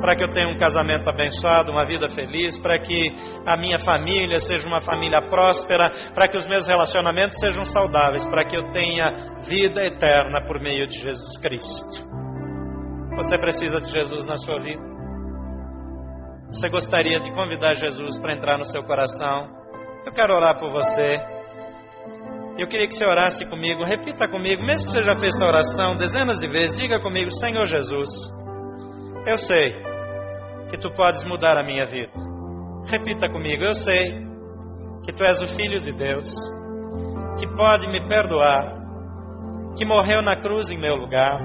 para 0.00 0.16
que 0.16 0.22
eu 0.22 0.30
tenha 0.30 0.48
um 0.48 0.58
casamento 0.58 1.08
abençoado, 1.08 1.72
uma 1.72 1.86
vida 1.86 2.08
feliz, 2.08 2.58
para 2.58 2.78
que 2.78 3.12
a 3.46 3.56
minha 3.56 3.78
família 3.78 4.38
seja 4.38 4.68
uma 4.68 4.80
família 4.80 5.20
próspera, 5.28 5.90
para 6.14 6.28
que 6.28 6.36
os 6.36 6.46
meus 6.46 6.66
relacionamentos 6.68 7.38
sejam 7.38 7.64
saudáveis, 7.64 8.26
para 8.26 8.44
que 8.44 8.56
eu 8.56 8.70
tenha 8.72 9.10
vida 9.48 9.84
eterna 9.84 10.44
por 10.46 10.60
meio 10.60 10.86
de 10.86 10.98
Jesus 10.98 11.38
Cristo. 11.38 12.04
Você 13.16 13.38
precisa 13.38 13.78
de 13.78 13.90
Jesus 13.90 14.26
na 14.26 14.36
sua 14.36 14.60
vida? 14.60 14.82
Você 16.50 16.68
gostaria 16.68 17.18
de 17.18 17.32
convidar 17.32 17.74
Jesus 17.74 18.20
para 18.20 18.34
entrar 18.34 18.58
no 18.58 18.64
seu 18.64 18.82
coração? 18.84 19.48
Eu 20.04 20.12
quero 20.12 20.34
orar 20.34 20.58
por 20.58 20.70
você. 20.70 21.18
Eu 22.58 22.68
queria 22.68 22.86
que 22.86 22.94
você 22.94 23.04
orasse 23.04 23.44
comigo, 23.46 23.84
repita 23.84 24.28
comigo, 24.28 24.62
mesmo 24.62 24.86
que 24.86 24.92
você 24.92 25.02
já 25.02 25.14
fez 25.14 25.34
essa 25.34 25.46
oração 25.46 25.96
dezenas 25.96 26.38
de 26.38 26.48
vezes, 26.48 26.78
diga 26.78 27.00
comigo, 27.00 27.30
Senhor 27.30 27.66
Jesus, 27.66 28.32
eu 29.26 29.36
sei 29.36 29.85
que 30.76 30.82
tu 30.82 30.90
podes 30.90 31.24
mudar 31.24 31.56
a 31.56 31.64
minha 31.64 31.86
vida. 31.86 32.12
Repita 32.86 33.28
comigo: 33.30 33.64
Eu 33.64 33.74
sei 33.74 34.04
que 35.04 35.12
tu 35.12 35.24
és 35.24 35.42
o 35.42 35.48
Filho 35.48 35.78
de 35.78 35.92
Deus, 35.92 36.28
que 37.40 37.46
pode 37.56 37.88
me 37.88 38.06
perdoar, 38.06 38.76
que 39.76 39.86
morreu 39.86 40.22
na 40.22 40.36
cruz 40.36 40.70
em 40.70 40.78
meu 40.78 40.94
lugar. 40.94 41.40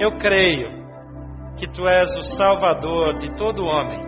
Eu 0.00 0.16
creio 0.18 0.80
que 1.58 1.68
tu 1.68 1.86
és 1.86 2.16
o 2.16 2.22
Salvador 2.22 3.18
de 3.18 3.36
todo 3.36 3.66
homem 3.66 4.00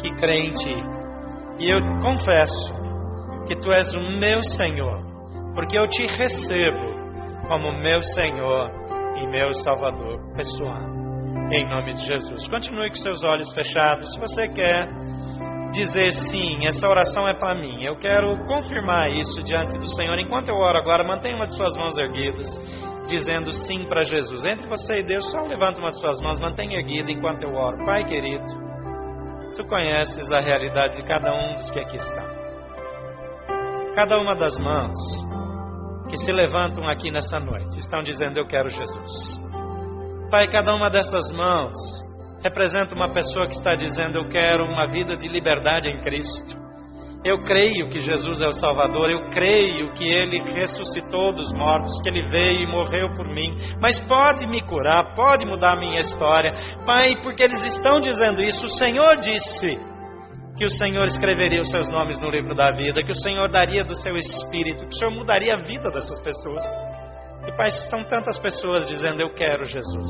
que 0.00 0.08
crê 0.14 0.40
em 0.40 0.52
ti. 0.52 0.72
E 1.60 1.70
eu 1.70 1.80
confesso 2.00 2.72
que 3.46 3.56
tu 3.56 3.70
és 3.70 3.94
o 3.94 4.00
meu 4.00 4.40
Senhor, 4.42 5.02
porque 5.54 5.78
eu 5.78 5.86
te 5.86 6.06
recebo 6.06 6.96
como 7.48 7.72
meu 7.72 8.00
Senhor 8.00 8.70
e 9.20 9.26
meu 9.26 9.52
Salvador 9.52 10.34
pessoal 10.34 10.97
em 11.50 11.68
nome 11.68 11.94
de 11.94 12.04
Jesus. 12.04 12.48
Continue 12.48 12.88
com 12.88 12.94
seus 12.94 13.24
olhos 13.24 13.52
fechados. 13.52 14.12
Se 14.12 14.20
você 14.20 14.48
quer 14.48 14.88
dizer 15.72 16.10
sim, 16.12 16.66
essa 16.66 16.88
oração 16.88 17.26
é 17.26 17.34
para 17.34 17.58
mim, 17.58 17.84
eu 17.84 17.96
quero 17.96 18.36
confirmar 18.46 19.10
isso 19.10 19.42
diante 19.42 19.78
do 19.78 19.86
Senhor. 19.86 20.18
Enquanto 20.18 20.48
eu 20.48 20.56
oro 20.56 20.78
agora, 20.78 21.04
mantenha 21.04 21.36
uma 21.36 21.46
de 21.46 21.54
suas 21.54 21.76
mãos 21.76 21.96
erguidas, 21.98 22.58
dizendo 23.08 23.52
sim 23.52 23.84
para 23.86 24.04
Jesus. 24.04 24.44
Entre 24.46 24.68
você 24.68 25.00
e 25.00 25.04
Deus, 25.04 25.30
só 25.30 25.40
levanta 25.40 25.80
uma 25.80 25.90
de 25.90 26.00
suas 26.00 26.20
mãos, 26.20 26.40
mantenha 26.40 26.78
erguida 26.78 27.10
enquanto 27.10 27.42
eu 27.42 27.52
oro. 27.52 27.84
Pai 27.84 28.04
querido, 28.04 28.44
tu 29.56 29.64
conheces 29.66 30.32
a 30.32 30.40
realidade 30.40 30.96
de 30.96 31.02
cada 31.04 31.32
um 31.32 31.54
dos 31.54 31.70
que 31.70 31.80
aqui 31.80 31.96
estão. 31.96 32.26
Cada 33.94 34.18
uma 34.20 34.36
das 34.36 34.58
mãos 34.58 34.96
que 36.08 36.16
se 36.16 36.32
levantam 36.32 36.88
aqui 36.88 37.10
nessa 37.10 37.40
noite 37.40 37.78
estão 37.78 38.00
dizendo: 38.00 38.38
Eu 38.38 38.46
quero 38.46 38.70
Jesus. 38.70 39.47
Pai, 40.30 40.46
cada 40.48 40.74
uma 40.74 40.90
dessas 40.90 41.32
mãos 41.32 41.74
representa 42.44 42.94
uma 42.94 43.10
pessoa 43.10 43.46
que 43.46 43.54
está 43.54 43.74
dizendo: 43.74 44.18
Eu 44.18 44.28
quero 44.28 44.64
uma 44.64 44.86
vida 44.86 45.16
de 45.16 45.26
liberdade 45.26 45.88
em 45.88 46.00
Cristo. 46.02 46.68
Eu 47.24 47.42
creio 47.42 47.88
que 47.88 47.98
Jesus 47.98 48.40
é 48.40 48.46
o 48.46 48.52
Salvador, 48.52 49.10
eu 49.10 49.30
creio 49.30 49.92
que 49.94 50.04
Ele 50.04 50.38
ressuscitou 50.54 51.34
dos 51.34 51.52
mortos, 51.52 52.00
que 52.00 52.08
Ele 52.08 52.28
veio 52.28 52.62
e 52.62 52.70
morreu 52.70 53.12
por 53.16 53.26
mim, 53.26 53.56
mas 53.80 53.98
pode 53.98 54.46
me 54.46 54.62
curar, 54.62 55.16
pode 55.16 55.44
mudar 55.44 55.72
a 55.72 55.80
minha 55.80 56.00
história. 56.00 56.54
Pai, 56.86 57.20
porque 57.22 57.42
eles 57.42 57.64
estão 57.64 57.96
dizendo 57.96 58.40
isso, 58.40 58.66
o 58.66 58.68
Senhor 58.68 59.16
disse 59.16 59.80
que 60.56 60.64
o 60.64 60.70
Senhor 60.70 61.04
escreveria 61.06 61.60
os 61.60 61.70
seus 61.70 61.90
nomes 61.90 62.20
no 62.20 62.30
livro 62.30 62.54
da 62.54 62.70
vida, 62.70 63.02
que 63.02 63.10
o 63.10 63.20
Senhor 63.22 63.48
daria 63.50 63.82
do 63.82 63.96
seu 63.96 64.16
espírito, 64.16 64.86
que 64.86 64.94
o 64.94 64.98
Senhor 64.98 65.12
mudaria 65.12 65.54
a 65.54 65.60
vida 65.60 65.90
dessas 65.90 66.20
pessoas. 66.20 66.64
E 67.48 67.52
Pai, 67.56 67.70
são 67.70 68.04
tantas 68.04 68.38
pessoas 68.38 68.86
dizendo 68.86 69.22
eu 69.22 69.32
quero 69.32 69.64
Jesus. 69.64 70.06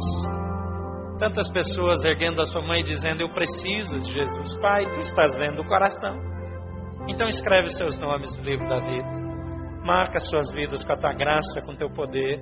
Tantas 1.20 1.48
pessoas 1.48 2.04
erguendo 2.04 2.42
a 2.42 2.44
sua 2.44 2.60
mãe 2.62 2.82
dizendo 2.82 3.22
eu 3.22 3.28
preciso 3.28 3.96
de 3.96 4.12
Jesus. 4.12 4.58
Pai, 4.60 4.84
tu 4.92 4.98
estás 4.98 5.36
vendo 5.36 5.62
o 5.62 5.64
coração. 5.64 6.18
Então 7.08 7.28
escreve 7.28 7.66
os 7.66 7.76
seus 7.76 7.96
nomes 7.96 8.36
no 8.36 8.42
livro 8.42 8.68
da 8.68 8.80
vida. 8.80 9.08
Marca 9.84 10.18
suas 10.18 10.52
vidas 10.52 10.82
com 10.82 10.92
a 10.92 10.96
tua 10.96 11.12
graça, 11.12 11.62
com 11.62 11.74
o 11.74 11.76
teu 11.76 11.88
poder. 11.88 12.40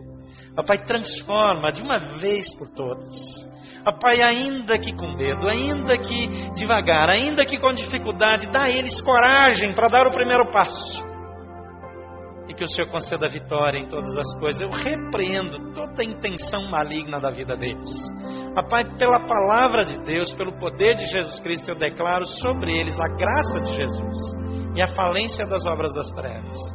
Ó 0.58 0.62
Pai, 0.62 0.78
transforma 0.78 1.70
de 1.70 1.82
uma 1.82 1.98
vez 1.98 2.56
por 2.56 2.70
todas. 2.70 3.46
Ó 3.86 3.92
Pai, 4.00 4.22
ainda 4.22 4.78
que 4.78 4.96
com 4.96 5.14
medo, 5.14 5.46
ainda 5.46 5.98
que 5.98 6.50
devagar, 6.54 7.10
ainda 7.10 7.44
que 7.44 7.60
com 7.60 7.70
dificuldade, 7.74 8.50
dá 8.50 8.62
a 8.64 8.70
eles 8.70 9.02
coragem 9.02 9.74
para 9.74 9.88
dar 9.88 10.06
o 10.06 10.12
primeiro 10.12 10.50
passo 10.50 11.04
que 12.56 12.64
o 12.64 12.66
Senhor 12.66 12.90
conceda 12.90 13.28
vitória 13.28 13.78
em 13.78 13.88
todas 13.88 14.16
as 14.16 14.38
coisas. 14.38 14.60
Eu 14.60 14.70
repreendo 14.70 15.72
toda 15.74 16.02
a 16.02 16.04
intenção 16.04 16.70
maligna 16.70 17.20
da 17.20 17.30
vida 17.30 17.56
deles. 17.56 17.90
Pai, 18.68 18.84
pela 18.96 19.20
palavra 19.26 19.84
de 19.84 20.02
Deus, 20.02 20.32
pelo 20.32 20.58
poder 20.58 20.94
de 20.94 21.04
Jesus 21.04 21.38
Cristo, 21.40 21.70
eu 21.70 21.76
declaro 21.76 22.24
sobre 22.24 22.76
eles 22.76 22.98
a 22.98 23.08
graça 23.08 23.60
de 23.60 23.76
Jesus 23.76 24.34
e 24.74 24.82
a 24.82 24.86
falência 24.86 25.46
das 25.46 25.64
obras 25.66 25.94
das 25.94 26.10
trevas. 26.10 26.74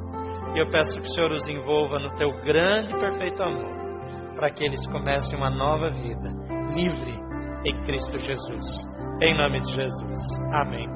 E 0.56 0.60
eu 0.60 0.70
peço 0.70 1.02
que 1.02 1.08
o 1.08 1.12
Senhor 1.12 1.32
os 1.32 1.48
envolva 1.50 1.98
no 2.00 2.16
teu 2.16 2.30
grande 2.44 2.94
e 2.94 3.00
perfeito 3.00 3.42
amor, 3.42 4.36
para 4.36 4.52
que 4.52 4.64
eles 4.64 4.86
comecem 4.88 5.38
uma 5.38 5.50
nova 5.50 5.90
vida, 5.90 6.30
livre 6.76 7.20
em 7.66 7.84
Cristo 7.84 8.18
Jesus. 8.18 8.86
Em 9.22 9.38
nome 9.38 9.62
de 9.62 9.72
Jesus. 9.72 10.40
Amém. 10.54 10.88